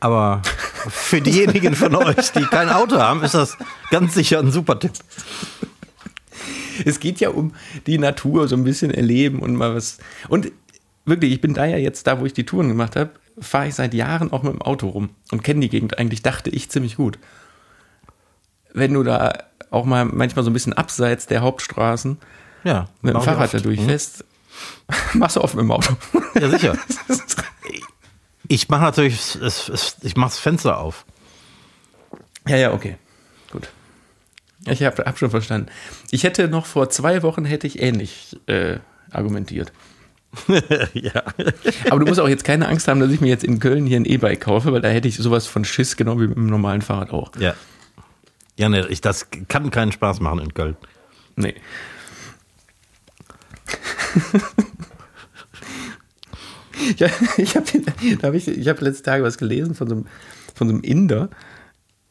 [0.00, 0.42] Aber
[0.88, 3.56] für diejenigen von euch, die kein Auto haben, ist das
[3.90, 4.92] ganz sicher ein super Tipp.
[6.84, 7.52] Es geht ja um
[7.88, 9.98] die Natur, so ein bisschen erleben und mal was.
[10.28, 10.52] Und
[11.08, 13.74] wirklich, ich bin da ja jetzt da, wo ich die Touren gemacht habe, fahre ich
[13.74, 16.96] seit Jahren auch mit dem Auto rum und kenne die Gegend eigentlich, dachte ich, ziemlich
[16.96, 17.18] gut.
[18.72, 22.18] Wenn du da auch mal manchmal so ein bisschen abseits der Hauptstraßen
[22.64, 24.24] Ja, mit dem Fahrrad da durchfährst,
[25.14, 25.96] machst du oft mit dem Auto.
[26.40, 26.76] Ja, sicher.
[28.50, 29.38] Ich mache natürlich,
[30.02, 31.04] ich mache das Fenster auf.
[32.46, 32.96] Ja, ja, okay.
[33.50, 33.68] Gut.
[34.64, 35.68] Ich habe hab schon verstanden.
[36.10, 38.78] Ich hätte noch vor zwei Wochen hätte ich ähnlich äh,
[39.10, 39.70] argumentiert.
[40.94, 41.22] ja.
[41.90, 43.98] Aber du musst auch jetzt keine Angst haben, dass ich mir jetzt in Köln hier
[43.98, 46.82] ein E-Bike kaufe, weil da hätte ich sowas von Schiss, genau wie mit dem normalen
[46.82, 47.32] Fahrrad auch.
[47.38, 47.54] Ja.
[48.56, 50.76] Ja, ne, ich, das kann keinen Spaß machen in Köln.
[51.36, 51.54] Nee.
[56.96, 57.66] ja, ich habe
[58.22, 60.06] hab ich, ich hab letzte Tage was gelesen von so einem,
[60.54, 61.30] von so einem Inder,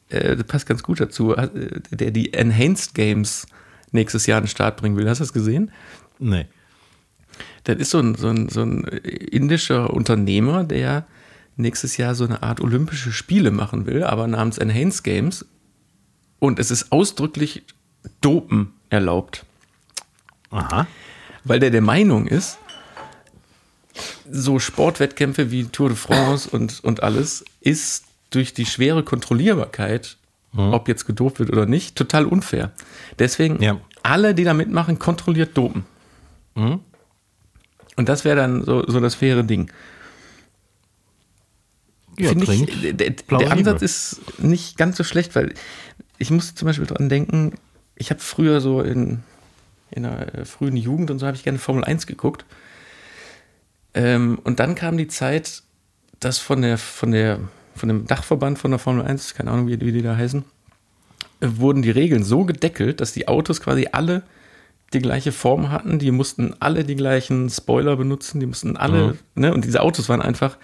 [0.10, 1.50] äh, das passt ganz gut dazu, äh,
[1.92, 3.48] der die Enhanced Games
[3.92, 5.10] nächstes Jahr an den Start bringen will.
[5.10, 5.72] Hast du das gesehen?
[6.20, 6.48] Nee.
[7.68, 11.06] Das ist so ein, so, ein, so ein indischer Unternehmer, der
[11.58, 15.46] nächstes Jahr so eine Art Olympische Spiele machen will, aber namens Enhanced Games.
[16.40, 17.64] Und es ist ausdrücklich
[18.22, 19.44] Dopen erlaubt,
[20.50, 20.88] Aha.
[21.44, 22.58] weil der der Meinung ist,
[24.32, 30.16] so Sportwettkämpfe wie Tour de France und, und alles ist durch die schwere Kontrollierbarkeit,
[30.56, 32.72] ob jetzt gedopt wird oder nicht, total unfair.
[33.20, 33.80] Deswegen Ja.
[34.04, 35.86] alle, die da mitmachen, kontrolliert dopen.
[37.98, 39.72] Und das wäre dann so, so das faire Ding.
[42.18, 43.52] Ja, Finde ich, der, der.
[43.52, 45.54] Ansatz ist nicht ganz so schlecht, weil
[46.18, 47.54] ich muss zum Beispiel dran denken,
[47.96, 49.24] ich habe früher so in,
[49.92, 52.46] in der äh, frühen Jugend und so habe ich gerne Formel 1 geguckt.
[53.94, 55.64] Ähm, und dann kam die Zeit,
[56.20, 57.40] dass von der, von der,
[57.76, 60.44] von dem Dachverband von der Formel 1, keine Ahnung, wie, wie die da heißen,
[61.40, 64.24] äh, wurden die Regeln so gedeckelt, dass die Autos quasi alle
[64.94, 69.18] die gleiche Form hatten, die mussten alle die gleichen Spoiler benutzen, die mussten alle, mhm.
[69.36, 70.58] ne, und diese Autos waren einfach,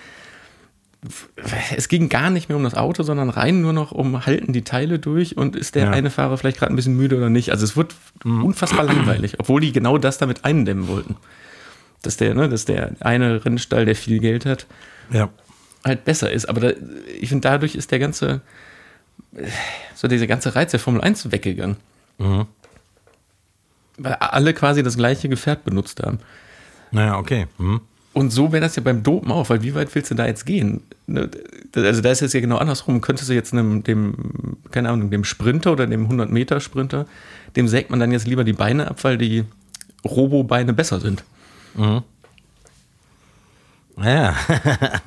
[1.76, 4.63] es ging gar nicht mehr um das Auto, sondern rein nur noch um, halten die
[4.63, 5.91] Teile durch und ist der ja.
[5.91, 7.51] eine Fahrer vielleicht gerade ein bisschen müde oder nicht.
[7.51, 7.93] Also es wird
[8.24, 8.45] mhm.
[8.45, 11.17] unfassbar langweilig, obwohl die genau das damit eindämmen wollten.
[12.01, 14.65] Dass der, ne, dass der eine Rennstall, der viel Geld hat,
[15.11, 15.30] ja.
[15.86, 16.47] halt besser ist.
[16.47, 16.71] Aber da,
[17.19, 18.41] ich finde, dadurch ist der ganze,
[19.95, 21.78] so dieser ganze Reiz der Formel 1 weggegangen.
[22.17, 22.45] Mhm.
[23.97, 26.19] Weil alle quasi das gleiche Gefährt benutzt haben.
[26.91, 27.47] Naja, okay.
[27.57, 27.81] Mhm.
[28.13, 30.45] Und so wäre das ja beim Dopen auch, weil wie weit willst du da jetzt
[30.45, 30.81] gehen?
[31.07, 31.29] Ne,
[31.75, 33.01] also da ist es ja genau andersrum.
[33.01, 37.07] Könntest du jetzt einem, dem, keine Ahnung, dem Sprinter oder dem 100-Meter-Sprinter,
[37.55, 39.45] dem sägt man dann jetzt lieber die Beine ab, weil die
[40.05, 41.23] Robo-Beine besser sind.
[41.75, 42.03] Mhm.
[43.97, 44.35] Ja.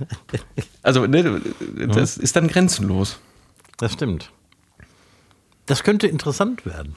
[0.83, 1.41] also ne,
[1.89, 2.25] das mhm.
[2.25, 3.19] ist dann grenzenlos.
[3.79, 4.31] Das stimmt.
[5.67, 6.97] Das könnte interessant werden.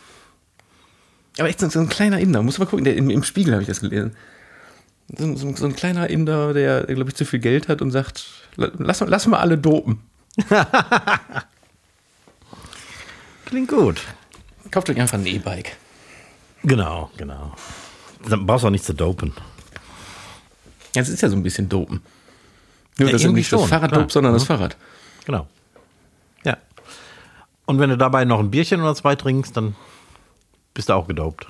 [1.39, 3.63] Aber echt so, so ein kleiner Inder, muss man gucken, der, im, im Spiegel habe
[3.63, 4.15] ich das gelesen.
[5.17, 8.25] So, so, so, ein kleiner Inder, der, glaube ich, zu viel Geld hat und sagt,
[8.55, 9.99] lass, lass mal alle dopen.
[13.45, 14.01] Klingt gut.
[14.69, 15.75] Kauft euch einfach ein E-Bike.
[16.63, 17.55] Genau, genau.
[18.27, 19.33] Dann brauchst du auch nicht zu dopen.
[20.95, 22.01] Ja, es ist ja so ein bisschen dopen.
[22.97, 24.37] Nur ja, das ist nicht das Fahrrad dope, sondern mhm.
[24.37, 24.75] das Fahrrad.
[25.25, 25.47] Genau.
[26.43, 26.57] Ja.
[27.65, 29.75] Und wenn du dabei noch ein Bierchen oder zwei trinkst, dann
[30.79, 31.45] bist du auch gedopt.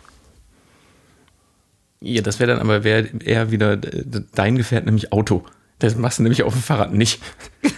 [2.01, 5.45] Ja, das wäre dann aber wär eher wieder dein Gefährt, nämlich Auto.
[5.77, 7.21] Das machst du nämlich auf dem Fahrrad nicht.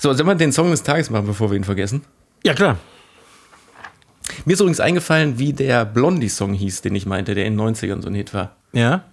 [0.00, 2.02] so, sollen wir den Song des Tages machen, bevor wir ihn vergessen?
[2.42, 2.78] Ja, klar.
[4.44, 8.02] Mir ist übrigens eingefallen, wie der Blondie-Song hieß, den ich meinte, der in den 90ern
[8.02, 8.56] so ein Hit war.
[8.72, 9.04] Ja?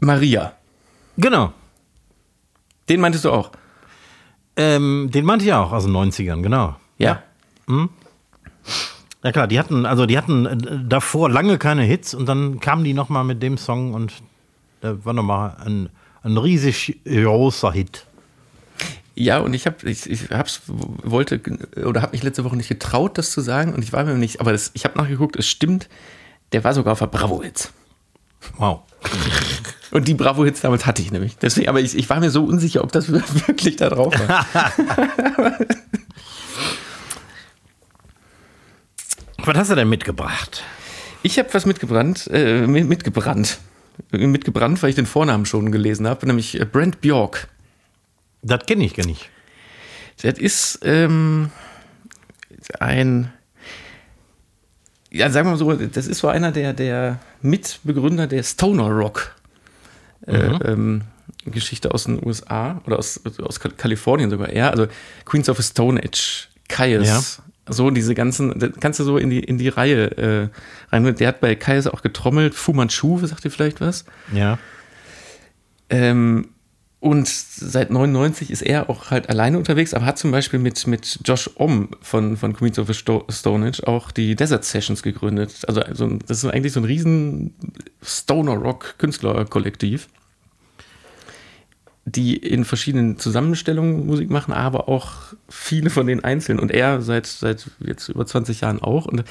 [0.00, 0.52] Maria.
[1.16, 1.54] Genau.
[2.90, 3.52] Den meintest du auch?
[4.56, 6.76] Ähm, den meinte ich auch aus den 90ern, genau.
[6.98, 7.22] Ja.
[7.66, 7.90] Hm?
[9.22, 12.84] Ja klar, die hatten, also die hatten äh, davor lange keine Hits und dann kamen
[12.84, 14.12] die nochmal mit dem Song und
[14.80, 15.88] da war nochmal ein,
[16.22, 18.06] ein riesig großer Hit.
[19.14, 21.40] Ja, und ich habe, ich, ich hab's, wollte
[21.84, 24.40] oder habe mich letzte Woche nicht getraut, das zu sagen und ich war mir nicht,
[24.40, 25.88] aber das, ich habe nachgeguckt, es stimmt,
[26.52, 27.72] der war sogar auf der Bravo-Hits.
[28.58, 28.82] Wow.
[29.90, 31.36] Und die Bravo-Hits damals hatte ich nämlich.
[31.38, 34.46] Deswegen, aber ich, ich war mir so unsicher, ob das wirklich da drauf war.
[39.46, 40.64] Was hast du denn mitgebracht?
[41.22, 43.58] Ich habe was mitgebrannt, äh, mitgebrannt.
[44.10, 47.46] Mitgebrannt, weil ich den Vornamen schon gelesen habe, nämlich äh, Brent Bjork.
[48.42, 49.30] Das kenne ich gar nicht.
[50.20, 51.50] Das ist ähm,
[52.80, 53.32] ein,
[55.12, 59.36] ja, sagen wir mal so, das ist so einer der, der Mitbegründer der Stoner Rock
[60.26, 60.58] äh, mhm.
[60.64, 61.02] ähm,
[61.44, 64.72] Geschichte aus den USA oder aus, aus Kalifornien sogar eher.
[64.72, 64.88] Also
[65.24, 69.40] Queens of the Stone Age, Caius, ja so diese ganzen, kannst du so in die,
[69.40, 70.48] in die Reihe äh,
[70.92, 71.14] rein.
[71.16, 72.54] Der hat bei Kaiser auch getrommelt.
[72.54, 74.04] Fu Manchu, sagt ihr vielleicht was?
[74.32, 74.58] Ja.
[75.90, 76.48] Ähm,
[77.00, 81.20] und seit 99 ist er auch halt alleine unterwegs, aber hat zum Beispiel mit, mit
[81.24, 85.62] Josh Om von, von Queens of the Stone Age auch die Desert Sessions gegründet.
[85.68, 87.54] Also, also das ist eigentlich so ein riesen
[88.02, 90.08] Stoner-Rock-Künstlerkollektiv
[92.06, 95.12] die in verschiedenen Zusammenstellungen Musik machen, aber auch
[95.48, 99.06] viele von den einzeln und er seit, seit jetzt über 20 Jahren auch.
[99.06, 99.24] Und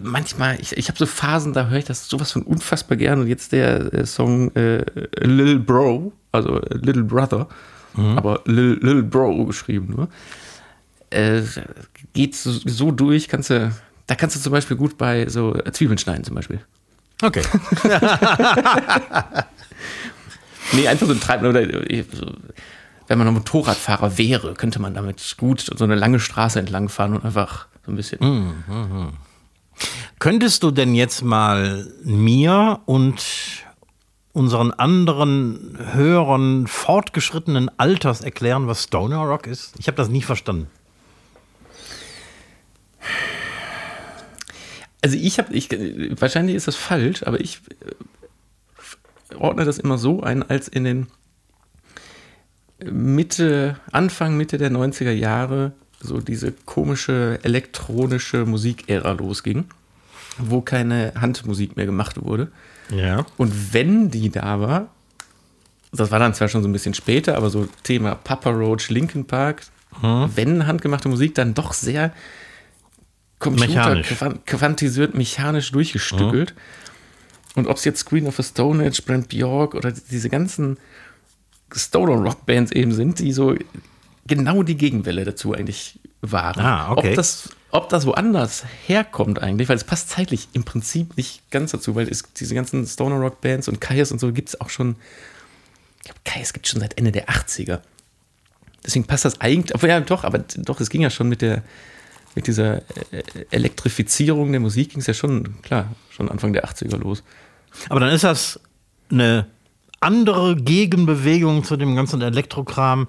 [0.00, 3.20] manchmal, ich, ich habe so Phasen, da höre ich das sowas von unfassbar gern.
[3.20, 4.84] Und jetzt der äh, Song äh,
[5.20, 7.48] Little Bro, also äh, Little Brother,
[7.94, 8.16] mhm.
[8.16, 10.08] aber Little, Little Bro geschrieben nur.
[11.10, 11.42] Äh,
[12.12, 13.72] geht so, so, durch, kannst du,
[14.06, 16.60] da kannst du zum Beispiel gut bei so Zwiebeln schneiden zum Beispiel.
[17.22, 17.42] Okay.
[20.72, 21.46] Nee, einfach so ein Treiben.
[21.46, 21.66] Oder
[23.08, 27.14] wenn man ein Motorradfahrer wäre, könnte man damit gut so eine lange Straße entlang fahren
[27.14, 28.20] und einfach so ein bisschen.
[28.20, 29.12] Mm, mm, mm.
[30.18, 33.22] Könntest du denn jetzt mal mir und
[34.32, 39.74] unseren anderen Hörern fortgeschrittenen Alters erklären, was Stoner Rock ist?
[39.78, 40.68] Ich habe das nie verstanden.
[45.02, 45.68] Also ich habe, ich,
[46.20, 47.60] wahrscheinlich ist das falsch, aber ich
[49.36, 51.06] ordne das immer so ein, als in den
[52.84, 59.66] Mitte, Anfang, Mitte der 90er Jahre so diese komische elektronische Musikära losging,
[60.38, 62.48] wo keine Handmusik mehr gemacht wurde.
[62.90, 63.24] Ja.
[63.36, 64.88] Und wenn die da war,
[65.92, 69.26] das war dann zwar schon so ein bisschen später, aber so Thema Papa Roach, Linkin
[69.26, 69.62] Park,
[70.00, 72.12] wenn handgemachte Musik, dann doch sehr
[73.44, 74.08] Mechanisch.
[74.08, 76.54] computerquantisiert, mechanisch durchgestückelt.
[77.54, 80.78] Und ob es jetzt Queen of the Stone Age, Brent Bjork oder diese ganzen
[81.74, 83.54] Stoner Rock Bands eben sind, die so
[84.26, 86.64] genau die Gegenwelle dazu eigentlich waren.
[86.64, 87.10] Ah, okay.
[87.10, 91.72] Ob das, ob das woanders herkommt eigentlich, weil es passt zeitlich im Prinzip nicht ganz
[91.72, 94.70] dazu, weil es diese ganzen Stoner Rock Bands und Kaius und so gibt es auch
[94.70, 94.96] schon,
[95.98, 97.80] ich glaube, Kaius gibt es schon seit Ende der 80er.
[98.84, 101.62] Deswegen passt das eigentlich, aber ja doch, aber doch, es ging ja schon mit der,
[102.34, 106.96] mit dieser äh, Elektrifizierung der Musik ging es ja schon, klar, schon Anfang der 80er
[106.96, 107.22] los.
[107.88, 108.60] Aber dann ist das
[109.10, 109.46] eine
[110.00, 113.08] andere Gegenbewegung zu dem ganzen Elektrokram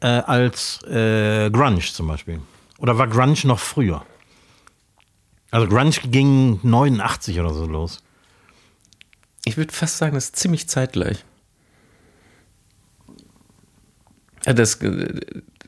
[0.00, 2.40] äh, als äh, Grunge zum Beispiel.
[2.78, 4.04] Oder war Grunge noch früher?
[5.50, 8.02] Also Grunge ging 89 oder so los.
[9.44, 11.24] Ich würde fast sagen, das ist ziemlich zeitgleich.
[14.44, 15.20] Das, äh,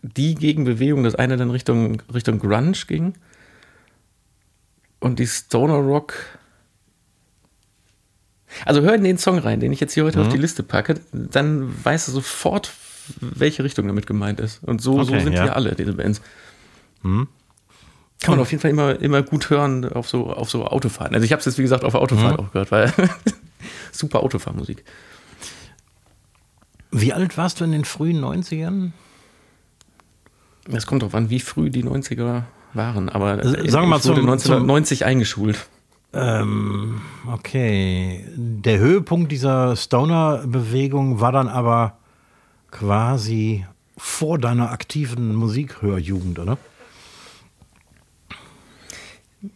[0.03, 3.15] die Gegenbewegung, das eine dann Richtung, Richtung Grunge ging
[5.01, 6.15] und die Stoner Rock.
[8.65, 10.27] Also hör in den Song rein, den ich jetzt hier heute Mhm.
[10.27, 12.73] auf die Liste packe, dann weißt du sofort,
[13.21, 14.63] welche Richtung damit gemeint ist.
[14.65, 15.41] Und so, so Okay, sind ja.
[15.43, 15.45] Mhm.
[15.47, 16.21] hier alle, diese Bands.
[17.03, 17.27] Kann
[18.29, 21.15] man auf jeden Fall immer, immer gut hören auf so, auf so Autofahren.
[21.15, 22.47] Also ich habe es jetzt, wie gesagt, auf der Autofahrt Mhm.
[22.47, 22.93] auch gehört, weil
[23.93, 24.85] super Autofahrmusik.
[26.91, 28.93] Wie alt warst du in den frühen 90ern?
[30.73, 33.09] Es kommt drauf an, wie früh die 90er waren.
[33.11, 35.59] Aber Also, sagen wir mal ich wurde zum- 1990 eingeschult.
[36.15, 38.25] Ähm, okay.
[38.37, 41.99] Der Höhepunkt dieser Stoner-Bewegung war dann aber
[42.71, 46.59] quasi vor deiner aktiven Musikhörjugend, oder?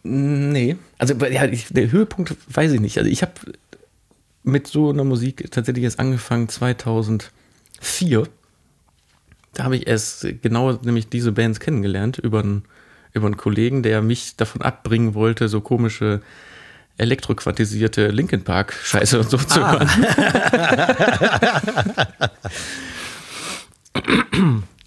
[0.03, 0.75] Nee.
[0.97, 2.97] Also ja, ich, der Höhepunkt weiß ich nicht.
[2.97, 3.33] Also ich habe
[4.43, 8.27] mit so einer Musik tatsächlich erst angefangen 2004.
[9.53, 12.63] Da habe ich erst genau nämlich diese Bands kennengelernt über einen,
[13.13, 16.21] über einen Kollegen, der mich davon abbringen wollte, so komische
[16.99, 19.89] elektroquantisierte Linkin Park Scheiße und so zu hören.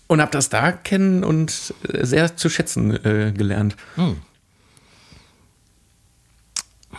[0.06, 3.76] und habe das da kennen und äh, sehr zu schätzen äh, gelernt.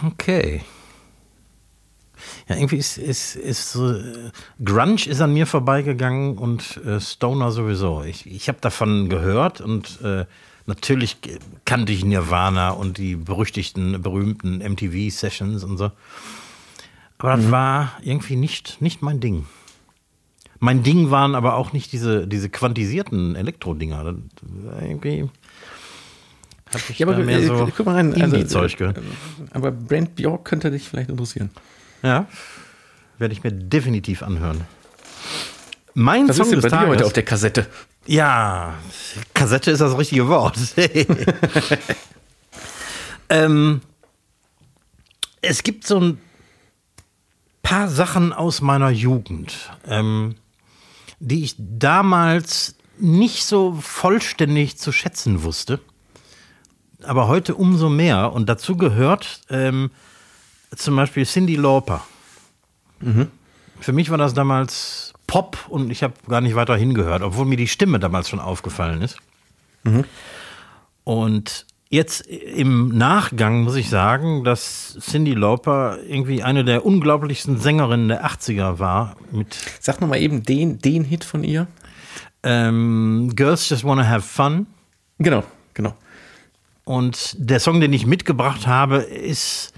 [0.05, 0.61] Okay.
[2.47, 4.32] Ja, irgendwie ist, ist, ist so, äh,
[4.64, 8.03] Grunge ist an mir vorbeigegangen und äh, Stoner sowieso.
[8.03, 10.26] Ich, ich habe davon gehört und äh,
[10.66, 11.18] natürlich
[11.66, 15.91] kannte ich Nirvana und die berüchtigten, berühmten MTV-Sessions und so.
[17.18, 19.45] Aber das war irgendwie nicht, nicht mein Ding.
[20.59, 24.16] Mein Ding waren aber auch nicht diese, diese quantisierten Elektro-Dinger.
[24.82, 25.30] Irgendwie
[26.74, 28.14] hab ich Ja, aber mehr äh, so guck mal rein.
[28.22, 28.38] Also,
[28.78, 28.97] gehört.
[28.97, 29.01] äh,
[29.51, 31.49] aber Brent Bjork könnte dich vielleicht interessieren.
[32.01, 32.28] Ja,
[33.18, 34.61] werde ich mir definitiv anhören.
[35.93, 37.05] Mein Was Song ist denn des bei dir heute Tages.
[37.07, 37.68] auf der Kassette?
[38.05, 38.73] Ja,
[39.33, 40.57] Kassette ist das richtige Wort.
[43.29, 43.81] ähm,
[45.41, 46.21] es gibt so ein
[47.61, 50.35] paar Sachen aus meiner Jugend, ähm,
[51.19, 55.79] die ich damals nicht so vollständig zu schätzen wusste,
[57.03, 58.33] aber heute umso mehr.
[58.33, 59.91] Und dazu gehört ähm,
[60.75, 62.05] zum Beispiel Cindy Lauper.
[63.79, 67.57] Für mich war das damals Pop und ich habe gar nicht weiter hingehört, obwohl mir
[67.57, 69.17] die Stimme damals schon aufgefallen ist.
[71.03, 78.09] Und jetzt im Nachgang muss ich sagen, dass Cindy Lauper irgendwie eine der unglaublichsten Sängerinnen
[78.09, 81.65] der 80er war mit Sag noch mal eben den, den Hit von ihr.
[82.43, 84.67] ähm, Girls Just Wanna Have Fun.
[85.17, 85.95] Genau, genau.
[86.84, 89.73] Und der Song, den ich mitgebracht habe, ist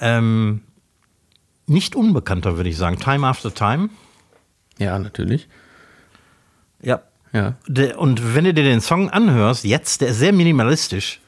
[0.00, 0.62] ähm,
[1.66, 2.98] nicht unbekannter, würde ich sagen.
[2.98, 3.88] Time After Time.
[4.80, 5.48] Ja, natürlich.
[6.82, 7.02] Ja.
[7.32, 7.54] Ja.
[7.96, 11.20] Und wenn du dir den Song anhörst, jetzt, der ist sehr minimalistisch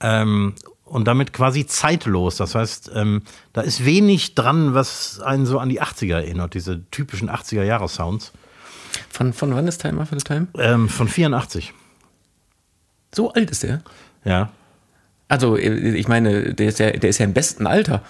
[0.00, 2.36] ähm, und damit quasi zeitlos.
[2.36, 3.22] Das heißt, ähm,
[3.52, 8.32] da ist wenig dran, was einen so an die 80er erinnert, diese typischen 80er-Jahre-Sounds.
[9.10, 10.48] Von, von wann ist Time After Time?
[10.58, 11.72] Ähm, von 84.
[13.14, 13.82] So alt ist der?
[14.24, 14.50] Ja.
[15.28, 18.02] Also, äh, ich meine, der ist ja, der ist ja im besten Alter,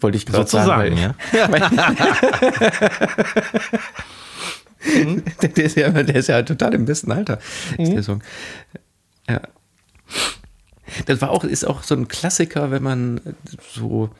[0.00, 0.96] wollte ich gerade sagen.
[0.98, 1.48] Sozusagen, weil- ja.
[5.42, 7.38] der, der, ist ja, der ist ja total im besten Alter,
[7.78, 8.22] ist der Song.
[9.28, 9.40] Ja.
[11.06, 13.20] Das war auch, ist auch so ein Klassiker, wenn man
[13.72, 14.10] so,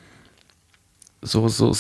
[1.21, 1.75] so, so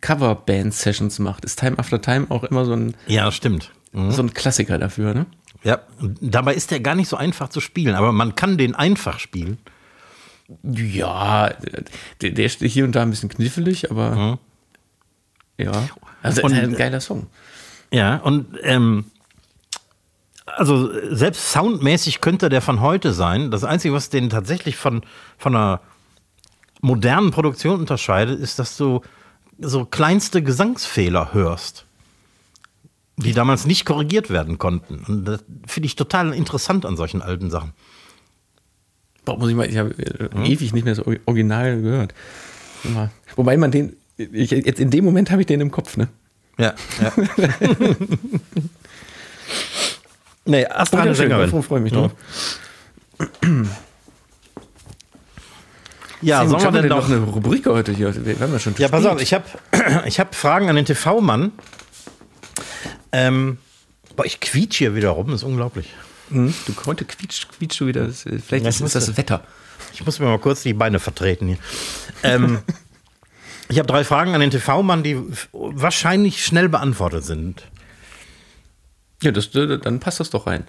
[0.00, 1.44] Coverband-Sessions macht.
[1.44, 3.70] Ist Time After Time auch immer so ein, Ja, stimmt.
[3.92, 4.10] Mhm.
[4.10, 5.26] so ein Klassiker dafür, ne?
[5.62, 5.80] Ja,
[6.20, 9.58] dabei ist der gar nicht so einfach zu spielen, aber man kann den einfach spielen.
[10.62, 11.54] Ja,
[12.20, 14.38] der, der ist hier und da ein bisschen knifflig, aber
[15.56, 15.88] ja.
[16.22, 17.28] Also Und- ist halt ein geiler Song.
[17.94, 19.04] Ja, und ähm,
[20.46, 23.52] also selbst soundmäßig könnte der von heute sein.
[23.52, 25.02] Das Einzige, was den tatsächlich von,
[25.38, 25.80] von einer
[26.80, 29.02] modernen Produktion unterscheidet, ist, dass du
[29.60, 31.86] so kleinste Gesangsfehler hörst,
[33.16, 35.04] die damals nicht korrigiert werden konnten.
[35.06, 37.74] Und das finde ich total interessant an solchen alten Sachen.
[39.24, 40.44] Boah, muss ich mal, ich habe äh, hm?
[40.44, 42.12] ewig nicht mehr das Original gehört.
[43.36, 46.08] Wobei man den, ich, jetzt in dem Moment habe ich den im Kopf, ne?
[46.58, 47.12] Ja, ja.
[50.44, 51.58] nee, Astra eine Sängerin.
[51.58, 52.12] Ich freue mich drauf.
[56.24, 58.14] Ja, Deswegen sollen wir denn noch eine Rubrik heute hier?
[58.24, 59.44] Wir haben ja schon Ja, pass auf, ich habe
[60.06, 61.52] ich hab Fragen an den TV-Mann.
[63.12, 63.58] Ähm,
[64.16, 65.92] boah, ich quietsch hier wieder rum, das ist unglaublich.
[66.30, 66.54] Hm?
[66.66, 68.08] Du heute quietsch, quietsch du wieder.
[68.10, 69.42] Vielleicht ist es das Wetter.
[69.92, 71.58] Ich muss mir mal kurz die Beine vertreten hier.
[72.22, 72.60] ähm,
[73.68, 75.20] ich habe drei Fragen an den TV-Mann, die
[75.52, 77.64] wahrscheinlich schnell beantwortet sind.
[79.22, 80.64] Ja, das, dann passt das doch rein.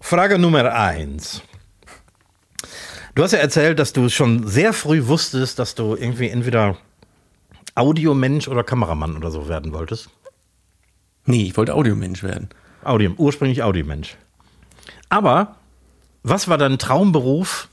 [0.00, 1.42] Frage Nummer eins.
[3.14, 6.76] Du hast ja erzählt, dass du schon sehr früh wusstest, dass du irgendwie entweder
[7.74, 10.08] Audiomensch oder Kameramann oder so werden wolltest.
[11.26, 12.48] Nee, ich wollte Audiomensch werden.
[12.82, 14.16] Audio, ursprünglich Audiomensch.
[15.08, 15.56] Aber
[16.22, 17.68] was war dein Traumberuf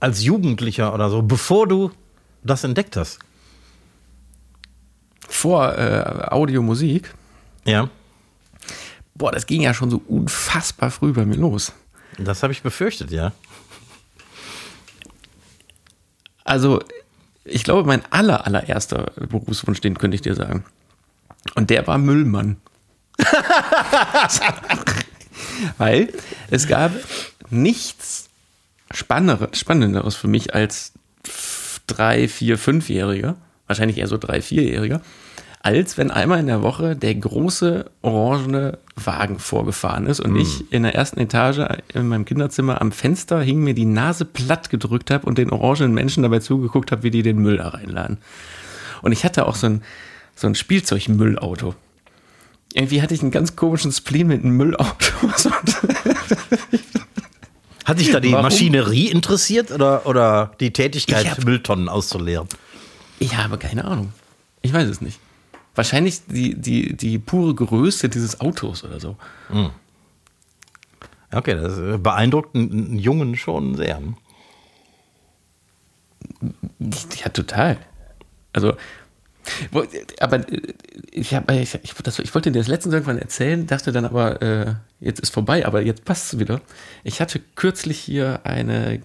[0.00, 1.90] als Jugendlicher oder so, bevor du
[2.42, 3.18] das entdeckt hast?
[5.28, 7.14] Vor äh, Audio, Musik?
[7.64, 7.88] Ja.
[9.14, 11.72] Boah, das ging ja schon so unfassbar früh bei mir los.
[12.18, 13.32] Das habe ich befürchtet, ja.
[16.44, 16.82] Also,
[17.44, 20.64] ich glaube, mein aller, allererster Berufswunsch, den könnte ich dir sagen.
[21.54, 22.56] Und der war Müllmann.
[25.78, 26.12] Weil
[26.50, 26.92] es gab
[27.50, 28.28] nichts
[28.90, 30.92] Spannenderes für mich als
[31.96, 33.36] drei, vier, fünfjähriger,
[33.66, 35.00] wahrscheinlich eher so drei, vierjähriger,
[35.62, 40.36] als wenn einmal in der Woche der große orangene Wagen vorgefahren ist und mm.
[40.38, 41.60] ich in der ersten Etage
[41.92, 45.92] in meinem Kinderzimmer am Fenster hing mir die Nase platt gedrückt habe und den orangenen
[45.92, 48.18] Menschen dabei zugeguckt habe, wie die den Müll da reinladen.
[49.02, 49.82] Und ich hatte auch so ein,
[50.34, 51.74] so ein Spielzeugmüllauto.
[52.72, 55.12] Irgendwie hatte ich einen ganz komischen Spleen mit einem Müllauto.
[57.90, 58.44] Hat dich da die Warum?
[58.44, 62.46] Maschinerie interessiert oder, oder die Tätigkeit, hab, Mülltonnen auszuleeren?
[63.18, 64.12] Ich habe keine Ahnung.
[64.62, 65.18] Ich weiß es nicht.
[65.74, 69.16] Wahrscheinlich die, die, die pure Größe dieses Autos oder so.
[69.48, 69.70] Hm.
[71.32, 74.00] Okay, das beeindruckt einen Jungen schon sehr.
[76.78, 77.76] Ja, total.
[78.52, 78.74] Also,
[80.20, 80.74] aber äh,
[81.10, 84.42] ich, hab, ich, ich, das, ich wollte dir das letztens irgendwann erzählen, dachte dann aber,
[84.42, 86.60] äh, jetzt ist vorbei, aber jetzt passt es wieder.
[87.04, 89.02] Ich hatte kürzlich hier eine,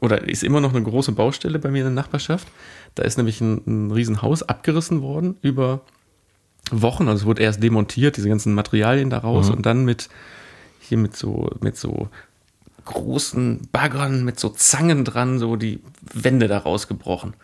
[0.00, 2.48] oder ist immer noch eine große Baustelle bei mir in der Nachbarschaft.
[2.94, 5.80] Da ist nämlich ein, ein Riesenhaus abgerissen worden über
[6.70, 7.08] Wochen.
[7.08, 9.56] Also es wurde erst demontiert, diese ganzen Materialien daraus mhm.
[9.56, 10.08] und dann mit
[10.80, 12.08] hier mit so, mit so
[12.84, 15.80] großen Baggern, mit so Zangen dran, so die
[16.12, 17.34] Wände daraus gebrochen.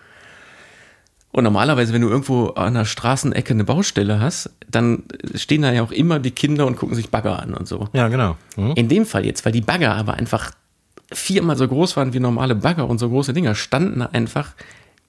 [1.31, 5.05] Und normalerweise, wenn du irgendwo an der Straßenecke eine Baustelle hast, dann
[5.35, 7.89] stehen da ja auch immer die Kinder und gucken sich Bagger an und so.
[7.93, 8.37] Ja, genau.
[8.57, 8.73] Mhm.
[8.77, 10.53] In dem Fall jetzt, weil die Bagger aber einfach
[11.13, 14.55] viermal so groß waren wie normale Bagger und so große Dinger, standen einfach,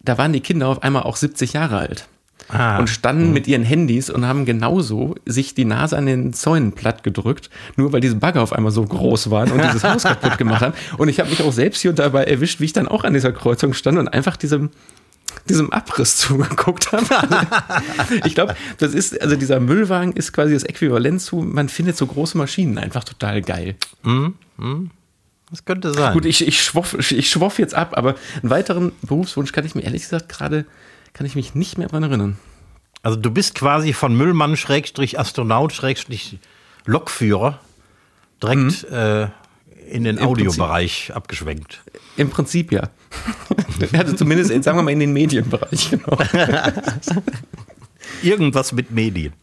[0.01, 2.07] da waren die Kinder auf einmal auch 70 Jahre alt.
[2.51, 3.33] Ah, und standen mh.
[3.33, 7.93] mit ihren Handys und haben genauso sich die Nase an den Zäunen platt gedrückt, nur
[7.93, 10.73] weil diese Bagger auf einmal so groß waren und dieses Haus kaputt gemacht haben.
[10.97, 13.13] Und ich habe mich auch selbst hier und dabei erwischt, wie ich dann auch an
[13.13, 14.71] dieser Kreuzung stand und einfach diesem
[15.47, 17.05] diesem Abriss zugeguckt habe.
[17.97, 21.97] Also, ich glaube, das ist, also dieser Müllwagen ist quasi das Äquivalent zu, man findet
[21.97, 23.75] so große Maschinen einfach total geil.
[24.03, 24.91] Mm, mm.
[25.49, 26.13] Das könnte sein.
[26.13, 29.81] Gut, ich, ich, schwoff, ich schwoff jetzt ab, aber einen weiteren Berufswunsch kann ich mir
[29.81, 30.65] ehrlich gesagt gerade,
[31.13, 32.39] kann ich mich nicht mehr daran erinnern.
[33.01, 36.37] Also du bist quasi von Müllmann, Schrägstrich, Astronaut, Schrägstrich,
[36.85, 37.59] Lokführer
[38.41, 38.95] direkt mhm.
[38.95, 39.27] äh,
[39.89, 41.81] in den Audiobereich abgeschwenkt.
[42.17, 42.89] Im Prinzip ja.
[43.93, 46.17] also zumindest, sagen wir mal, in den Medienbereich, genau.
[48.23, 49.33] Irgendwas mit Medien.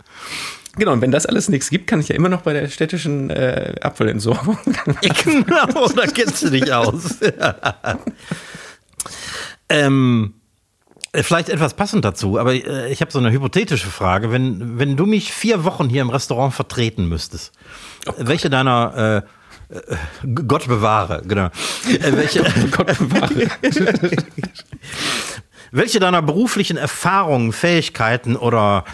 [0.76, 3.30] Genau, und wenn das alles nichts gibt, kann ich ja immer noch bei der städtischen
[3.30, 4.58] äh, Abfallentsorgung.
[5.24, 7.16] genau, da kennst du dich aus.
[9.70, 10.34] ähm,
[11.14, 14.30] vielleicht etwas passend dazu, aber äh, ich habe so eine hypothetische Frage.
[14.30, 17.52] Wenn, wenn du mich vier Wochen hier im Restaurant vertreten müsstest,
[18.06, 19.22] oh welche deiner äh, äh,
[20.46, 21.46] Gott bewahre, genau.
[21.46, 23.48] Äh, welche, Gott bewahre.
[25.72, 28.84] welche deiner beruflichen Erfahrungen, Fähigkeiten oder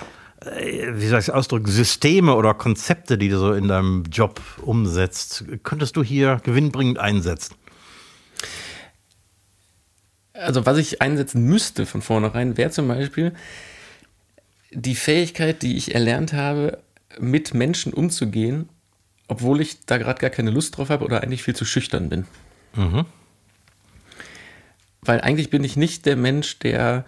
[0.40, 4.40] äh, wie soll ich es ausdrücken, Systeme oder Konzepte, die du so in deinem Job
[4.62, 7.54] umsetzt, könntest du hier gewinnbringend einsetzen?
[10.32, 13.34] Also, was ich einsetzen müsste von vornherein, wäre zum Beispiel
[14.72, 16.78] die Fähigkeit, die ich erlernt habe,
[17.20, 18.70] mit Menschen umzugehen
[19.28, 22.26] obwohl ich da gerade gar keine Lust drauf habe oder eigentlich viel zu schüchtern bin.
[22.74, 23.04] Mhm.
[25.02, 27.04] Weil eigentlich bin ich nicht der Mensch, der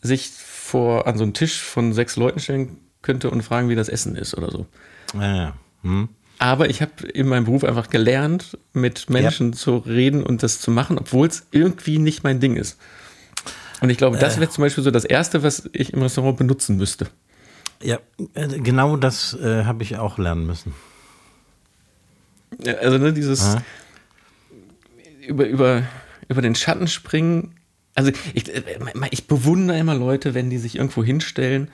[0.00, 3.88] sich vor an so einen Tisch von sechs Leuten stellen könnte und fragen, wie das
[3.88, 4.66] Essen ist oder so.
[5.14, 5.56] Ja, ja.
[5.82, 6.08] Hm.
[6.38, 9.58] Aber ich habe in meinem Beruf einfach gelernt, mit Menschen ja.
[9.58, 12.78] zu reden und das zu machen, obwohl es irgendwie nicht mein Ding ist.
[13.80, 14.40] Und ich glaube, das äh.
[14.40, 17.08] wäre zum Beispiel so das Erste, was ich im Restaurant benutzen müsste.
[17.82, 17.98] Ja,
[18.34, 20.74] äh, genau das äh, habe ich auch lernen müssen.
[22.80, 23.56] Also ne, dieses
[25.26, 25.82] über, über,
[26.28, 27.54] über den Schatten springen.
[27.94, 28.62] Also ich, äh,
[29.10, 31.68] ich bewundere immer Leute, wenn die sich irgendwo hinstellen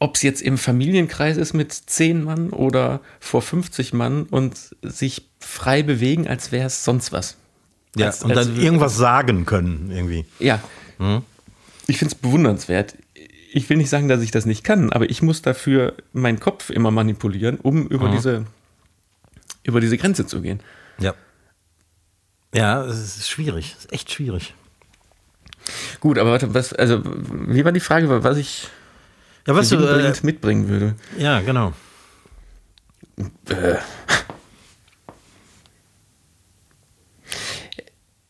[0.00, 5.28] ob es jetzt im Familienkreis ist mit zehn Mann oder vor 50 Mann und sich
[5.40, 7.36] frei bewegen, als wäre es sonst was.
[7.96, 10.24] Ja, als, und dann irgendwas sagen können, irgendwie.
[10.38, 10.60] Ja.
[10.98, 11.22] Hm?
[11.86, 12.96] Ich finde es bewundernswert.
[13.50, 16.70] Ich will nicht sagen, dass ich das nicht kann, aber ich muss dafür meinen Kopf
[16.70, 18.12] immer manipulieren, um über, hm.
[18.12, 18.46] diese,
[19.68, 20.60] über diese Grenze zu gehen.
[20.98, 21.14] Ja.
[22.54, 23.74] Ja, es ist schwierig.
[23.78, 24.54] Es ist echt schwierig.
[26.00, 28.68] Gut, aber warte, was, also, wie war die Frage, was ich
[29.48, 30.94] ja, was du äh, mitbringen würde.
[31.16, 31.72] Ja, genau.
[33.48, 33.76] Äh.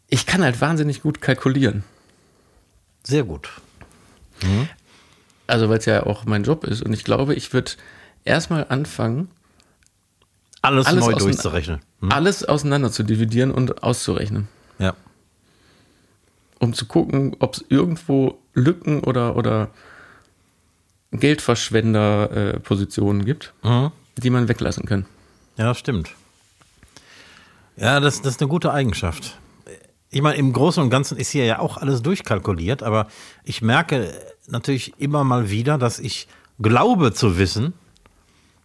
[0.07, 1.83] Ich kann halt wahnsinnig gut kalkulieren.
[3.03, 3.51] Sehr gut.
[4.43, 4.69] Mhm.
[5.49, 6.83] Also, weil es ja auch mein Job ist.
[6.83, 7.73] Und ich glaube, ich würde
[8.25, 9.29] erstmal anfangen,
[10.63, 11.81] alles, alles neu durchzurechnen.
[12.01, 12.13] Hm?
[12.13, 14.49] Alles auseinander zu dividieren und auszurechnen.
[14.79, 14.95] Ja.
[16.59, 19.71] Um zu gucken, ob es irgendwo Lücken oder, oder
[21.13, 23.93] Geldverschwenderpositionen gibt, mhm.
[24.17, 25.07] die man weglassen kann.
[25.57, 26.11] Ja, stimmt.
[27.77, 29.39] Ja, das, das ist eine gute Eigenschaft.
[30.11, 33.07] Ich meine, im Großen und Ganzen ist hier ja auch alles durchkalkuliert, aber
[33.45, 34.13] ich merke
[34.47, 36.29] natürlich immer mal wieder, dass ich
[36.59, 37.75] glaube zu wissen,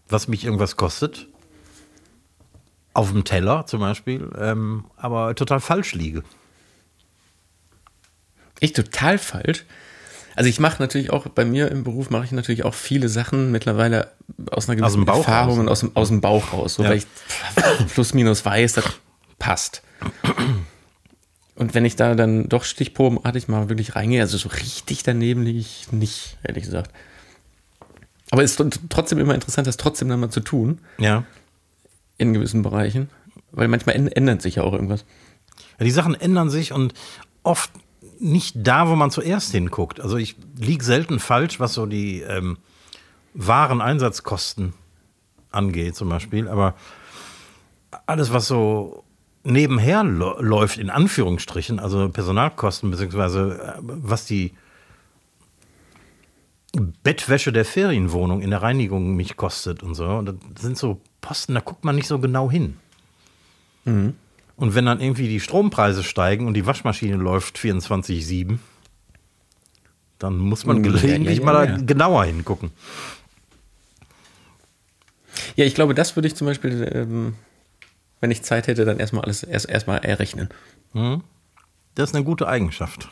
[0.08, 1.28] was mich irgendwas kostet.
[2.94, 6.24] Auf dem Teller zum Beispiel, ähm, aber total falsch liege.
[8.60, 9.66] Ich total falsch?
[10.36, 13.52] Also ich mache natürlich auch, bei mir im Beruf mache ich natürlich auch viele Sachen
[13.52, 14.12] mittlerweile
[14.52, 16.90] aus einer gewissen aus Erfahrung und aus dem, aus dem Bauch raus, so ja.
[16.90, 17.08] weil ich
[17.94, 18.86] plus minus weiß, das
[19.38, 19.84] passt.
[21.56, 25.60] Und wenn ich da dann doch stichprobenartig mal wirklich reingehe, also so richtig daneben liege
[25.60, 26.92] ich nicht, ehrlich gesagt.
[28.32, 30.80] Aber es ist trotzdem immer interessant, das trotzdem dann mal zu tun.
[30.98, 31.26] Ja.
[32.18, 33.10] In gewissen Bereichen.
[33.52, 35.06] Weil manchmal ändert sich ja auch irgendwas.
[35.80, 36.94] Ja, die Sachen ändern sich und
[37.44, 37.72] oft
[38.20, 40.00] nicht da, wo man zuerst hinguckt.
[40.00, 42.58] Also ich liege selten falsch, was so die ähm,
[43.34, 44.74] wahren Einsatzkosten
[45.52, 46.48] angeht, zum Beispiel.
[46.48, 46.76] Aber
[48.06, 49.04] alles, was so
[49.44, 54.54] nebenher läuft, in Anführungsstrichen, also Personalkosten, beziehungsweise äh, was die
[57.04, 60.22] Bettwäsche der Ferienwohnung in der Reinigung mich kostet und so.
[60.22, 62.78] Das sind so Posten, da guckt man nicht so genau hin.
[63.86, 64.14] Mhm.
[64.56, 68.60] Und wenn dann irgendwie die Strompreise steigen und die Waschmaschine läuft 24-7,
[70.20, 72.72] dann muss man gelegentlich ja, ja, ja, mal genauer hingucken.
[75.56, 77.36] Ja, ich glaube, das würde ich zum Beispiel, ähm,
[78.22, 80.50] wenn ich Zeit hätte, dann erstmal alles erst erstmal errechnen.
[80.94, 81.24] Mhm.
[81.96, 83.10] Das ist eine gute Eigenschaft.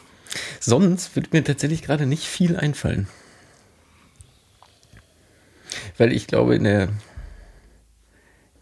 [0.59, 3.07] Sonst würde mir tatsächlich gerade nicht viel einfallen.
[5.97, 6.89] Weil ich glaube, in der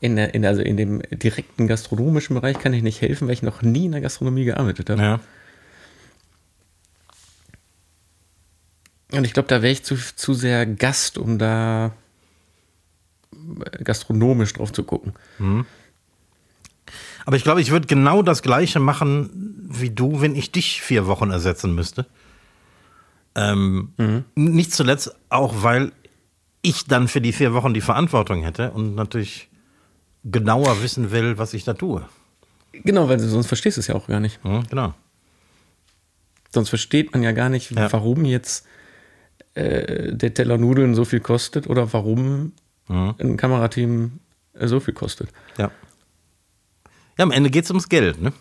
[0.02, 3.44] in, der, in, also in dem direkten gastronomischen Bereich kann ich nicht helfen, weil ich
[3.44, 5.02] noch nie in der Gastronomie gearbeitet habe.
[5.02, 5.20] Ja.
[9.12, 11.92] Und ich glaube, da wäre ich zu, zu sehr Gast, um da
[13.84, 15.14] gastronomisch drauf zu gucken.
[15.40, 15.66] Mhm.
[17.26, 19.30] Aber ich glaube, ich würde genau das Gleiche machen
[19.72, 22.06] wie du, wenn ich dich vier Wochen ersetzen müsste.
[23.36, 24.26] Ähm, mhm.
[24.36, 25.92] Nicht zuletzt auch, weil
[26.62, 29.50] ich dann für die vier Wochen die Verantwortung hätte und natürlich
[30.24, 32.08] genauer wissen will, was ich da tue.
[32.72, 34.44] Genau, weil sonst verstehst du es ja auch gar nicht.
[34.44, 34.94] Mhm, genau.
[36.52, 37.92] Sonst versteht man ja gar nicht, ja.
[37.92, 38.66] warum jetzt
[39.54, 42.54] äh, der Teller Nudeln so viel kostet oder warum
[42.88, 43.16] mhm.
[43.20, 44.20] ein Kamerateam
[44.54, 45.30] äh, so viel kostet.
[45.58, 45.72] Ja.
[47.18, 48.32] Ja, am Ende geht es ums Geld, ne?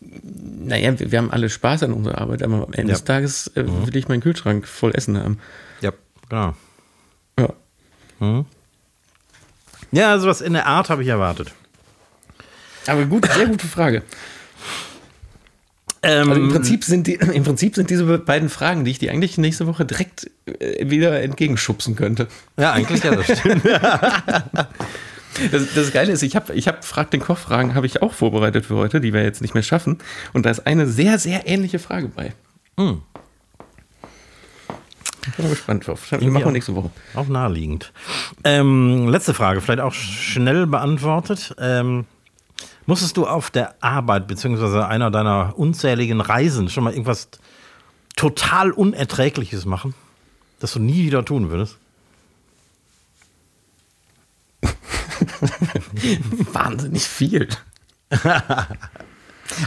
[0.00, 2.94] Naja, wir, wir, haben alle Spaß an unserer Arbeit, aber am Ende ja.
[2.94, 3.86] des Tages äh, mhm.
[3.86, 5.38] will ich meinen Kühlschrank voll Essen haben.
[5.80, 5.92] Ja,
[6.28, 6.54] genau.
[7.38, 7.54] Ja.
[8.20, 8.46] Mhm.
[9.92, 11.52] Ja, sowas in der Art habe ich erwartet.
[12.86, 14.02] Aber gut, sehr gute Frage.
[16.02, 19.10] Ähm, also im, Prinzip sind die, Im Prinzip sind diese beiden Fragen, die ich dir
[19.10, 22.28] eigentlich nächste Woche direkt äh, wieder entgegenschubsen könnte.
[22.56, 23.64] Ja, eigentlich ja, das stimmt.
[25.52, 28.66] Das, das, Geile ist, ich habe ich hab Frag den Koch-Fragen habe ich auch vorbereitet
[28.66, 29.98] für heute, die wir jetzt nicht mehr schaffen.
[30.32, 32.32] Und da ist eine sehr, sehr ähnliche Frage bei.
[32.76, 33.02] Hm.
[35.36, 36.10] Bin gespannt drauf.
[36.12, 36.90] Machen wir nächste Woche.
[37.14, 37.92] Auch naheliegend.
[38.44, 41.54] Ähm, letzte Frage, vielleicht auch schnell beantwortet.
[41.58, 42.06] Ähm,
[42.86, 47.28] musstest du auf der Arbeit beziehungsweise einer deiner unzähligen Reisen schon mal irgendwas
[48.16, 49.94] total Unerträgliches machen,
[50.60, 51.78] das du nie wieder tun würdest?
[56.52, 57.48] Wahnsinnig viel.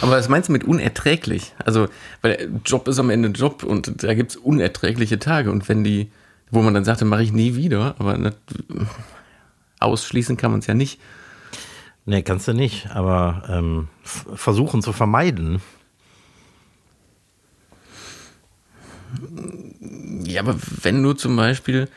[0.02, 1.54] Aber was meinst du mit unerträglich?
[1.66, 1.88] Also,
[2.22, 5.52] weil Job ist am Ende Job und da gibt es unerträgliche Tage.
[5.52, 6.12] Und wenn die,
[6.52, 8.38] wo man dann sagte, mache ich nie wieder, aber nicht,
[9.80, 11.00] ausschließen kann man es ja nicht.
[12.06, 15.62] Nee, kannst du nicht, aber ähm, versuchen zu vermeiden.
[20.24, 21.90] Ja, aber wenn du zum Beispiel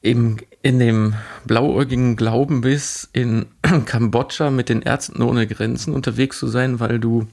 [0.00, 1.14] im, in dem
[1.44, 3.46] blauäugigen Glauben bist, in
[3.86, 7.28] Kambodscha mit den Ärzten ohne Grenzen unterwegs zu sein, weil du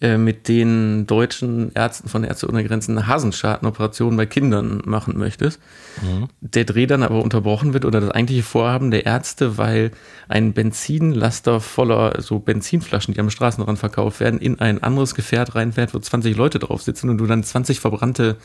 [0.00, 5.60] äh, mit den deutschen Ärzten von Ärzte ohne Grenzen eine Hasenschadenoperationen bei Kindern machen möchtest.
[6.00, 6.28] Mhm.
[6.40, 9.90] Der Dreh dann aber unterbrochen wird oder das eigentliche Vorhaben der Ärzte, weil
[10.26, 15.92] ein Benzinlaster voller so Benzinflaschen, die am Straßenrand verkauft werden, in ein anderes Gefährt reinfährt,
[15.92, 18.38] wo 20 Leute drauf sitzen und du dann 20 verbrannte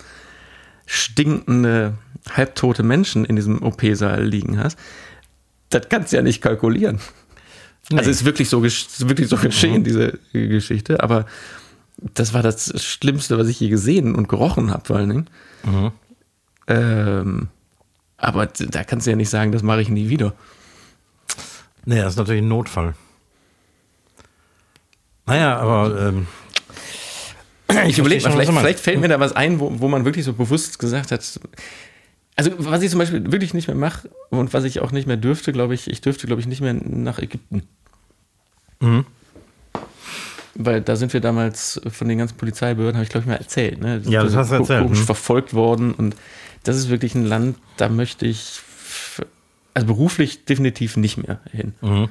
[0.86, 1.94] stinkende,
[2.32, 4.78] halbtote Menschen in diesem OP-Saal liegen hast,
[5.70, 7.00] das kannst du ja nicht kalkulieren.
[7.90, 8.00] Nee.
[8.00, 9.84] Also ist wirklich so, ist wirklich so geschehen, mhm.
[9.84, 11.04] diese Geschichte.
[11.04, 11.26] Aber
[11.98, 15.30] das war das Schlimmste, was ich je gesehen und gerochen habe, vor allen Dingen.
[15.64, 15.92] Mhm.
[16.68, 17.48] Ähm,
[18.18, 20.34] aber da kannst du ja nicht sagen, das mache ich nie wieder.
[21.86, 22.96] Nee, das ist natürlich ein Notfall.
[25.28, 26.28] Naja, aber ähm,
[27.88, 30.34] ich überlege mal, vielleicht, vielleicht, fällt mir da was ein, wo, wo man wirklich so
[30.34, 31.40] bewusst gesagt hat,
[32.36, 35.18] also was ich zum Beispiel wirklich nicht mehr mache und was ich auch nicht mehr
[35.18, 37.64] dürfte, glaube ich, ich dürfte, glaube ich, nicht mehr nach Ägypten.
[38.80, 39.06] Mhm.
[40.54, 43.82] Weil da sind wir damals von den ganzen Polizeibehörden, habe ich glaube ich mal erzählt.
[43.82, 44.02] Ne?
[44.06, 44.84] Ja, das hast du erzählt.
[44.84, 45.06] Komisch hm.
[45.06, 46.16] verfolgt worden und
[46.64, 48.60] das ist wirklich ein Land, da möchte ich,
[49.74, 51.74] also beruflich definitiv nicht mehr hin.
[51.82, 52.10] Mhm.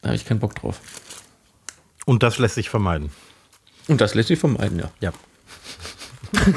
[0.00, 0.80] Da habe ich keinen Bock drauf.
[2.06, 3.10] Und das lässt sich vermeiden.
[3.92, 4.90] Und das lässt sich vermeiden, ja.
[5.00, 5.12] Ja.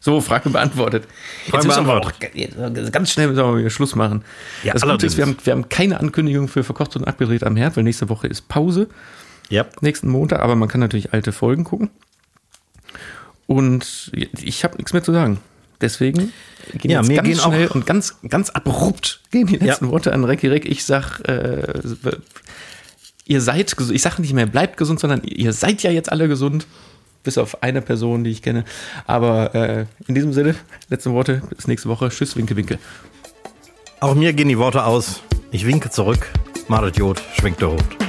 [0.00, 1.04] so, Frage beantwortet.
[1.48, 2.34] Frage jetzt beantwortet.
[2.34, 4.22] müssen wir auch ganz schnell müssen wir wieder Schluss machen.
[4.62, 7.56] Ja, das Gute ist, wir haben, wir haben keine Ankündigung für verkocht und abgedreht am
[7.56, 8.88] Herd, weil nächste Woche ist Pause.
[9.48, 9.64] Ja.
[9.80, 11.88] Nächsten Montag, aber man kann natürlich alte Folgen gucken.
[13.46, 15.38] Und ich habe nichts mehr zu sagen.
[15.80, 16.34] Deswegen
[16.74, 19.90] gehen ja, jetzt ganz schnell und ganz, ganz abrupt gehen die letzten ja.
[19.90, 20.66] Worte an Recki Reck.
[20.66, 21.80] Ich sag, äh,
[23.26, 23.94] ihr seid gesund.
[23.94, 26.66] Ich sage nicht mehr, bleibt gesund, sondern ihr seid ja jetzt alle gesund.
[27.22, 28.64] Bis auf eine Person, die ich kenne.
[29.06, 30.54] Aber äh, in diesem Sinne,
[30.88, 32.08] letzte Worte, bis nächste Woche.
[32.08, 32.78] Tschüss, Winke, Winke.
[33.98, 35.22] Auch mir gehen die Worte aus.
[35.50, 36.30] Ich winke zurück.
[36.68, 38.05] Marit Jod schwenkt der Rot.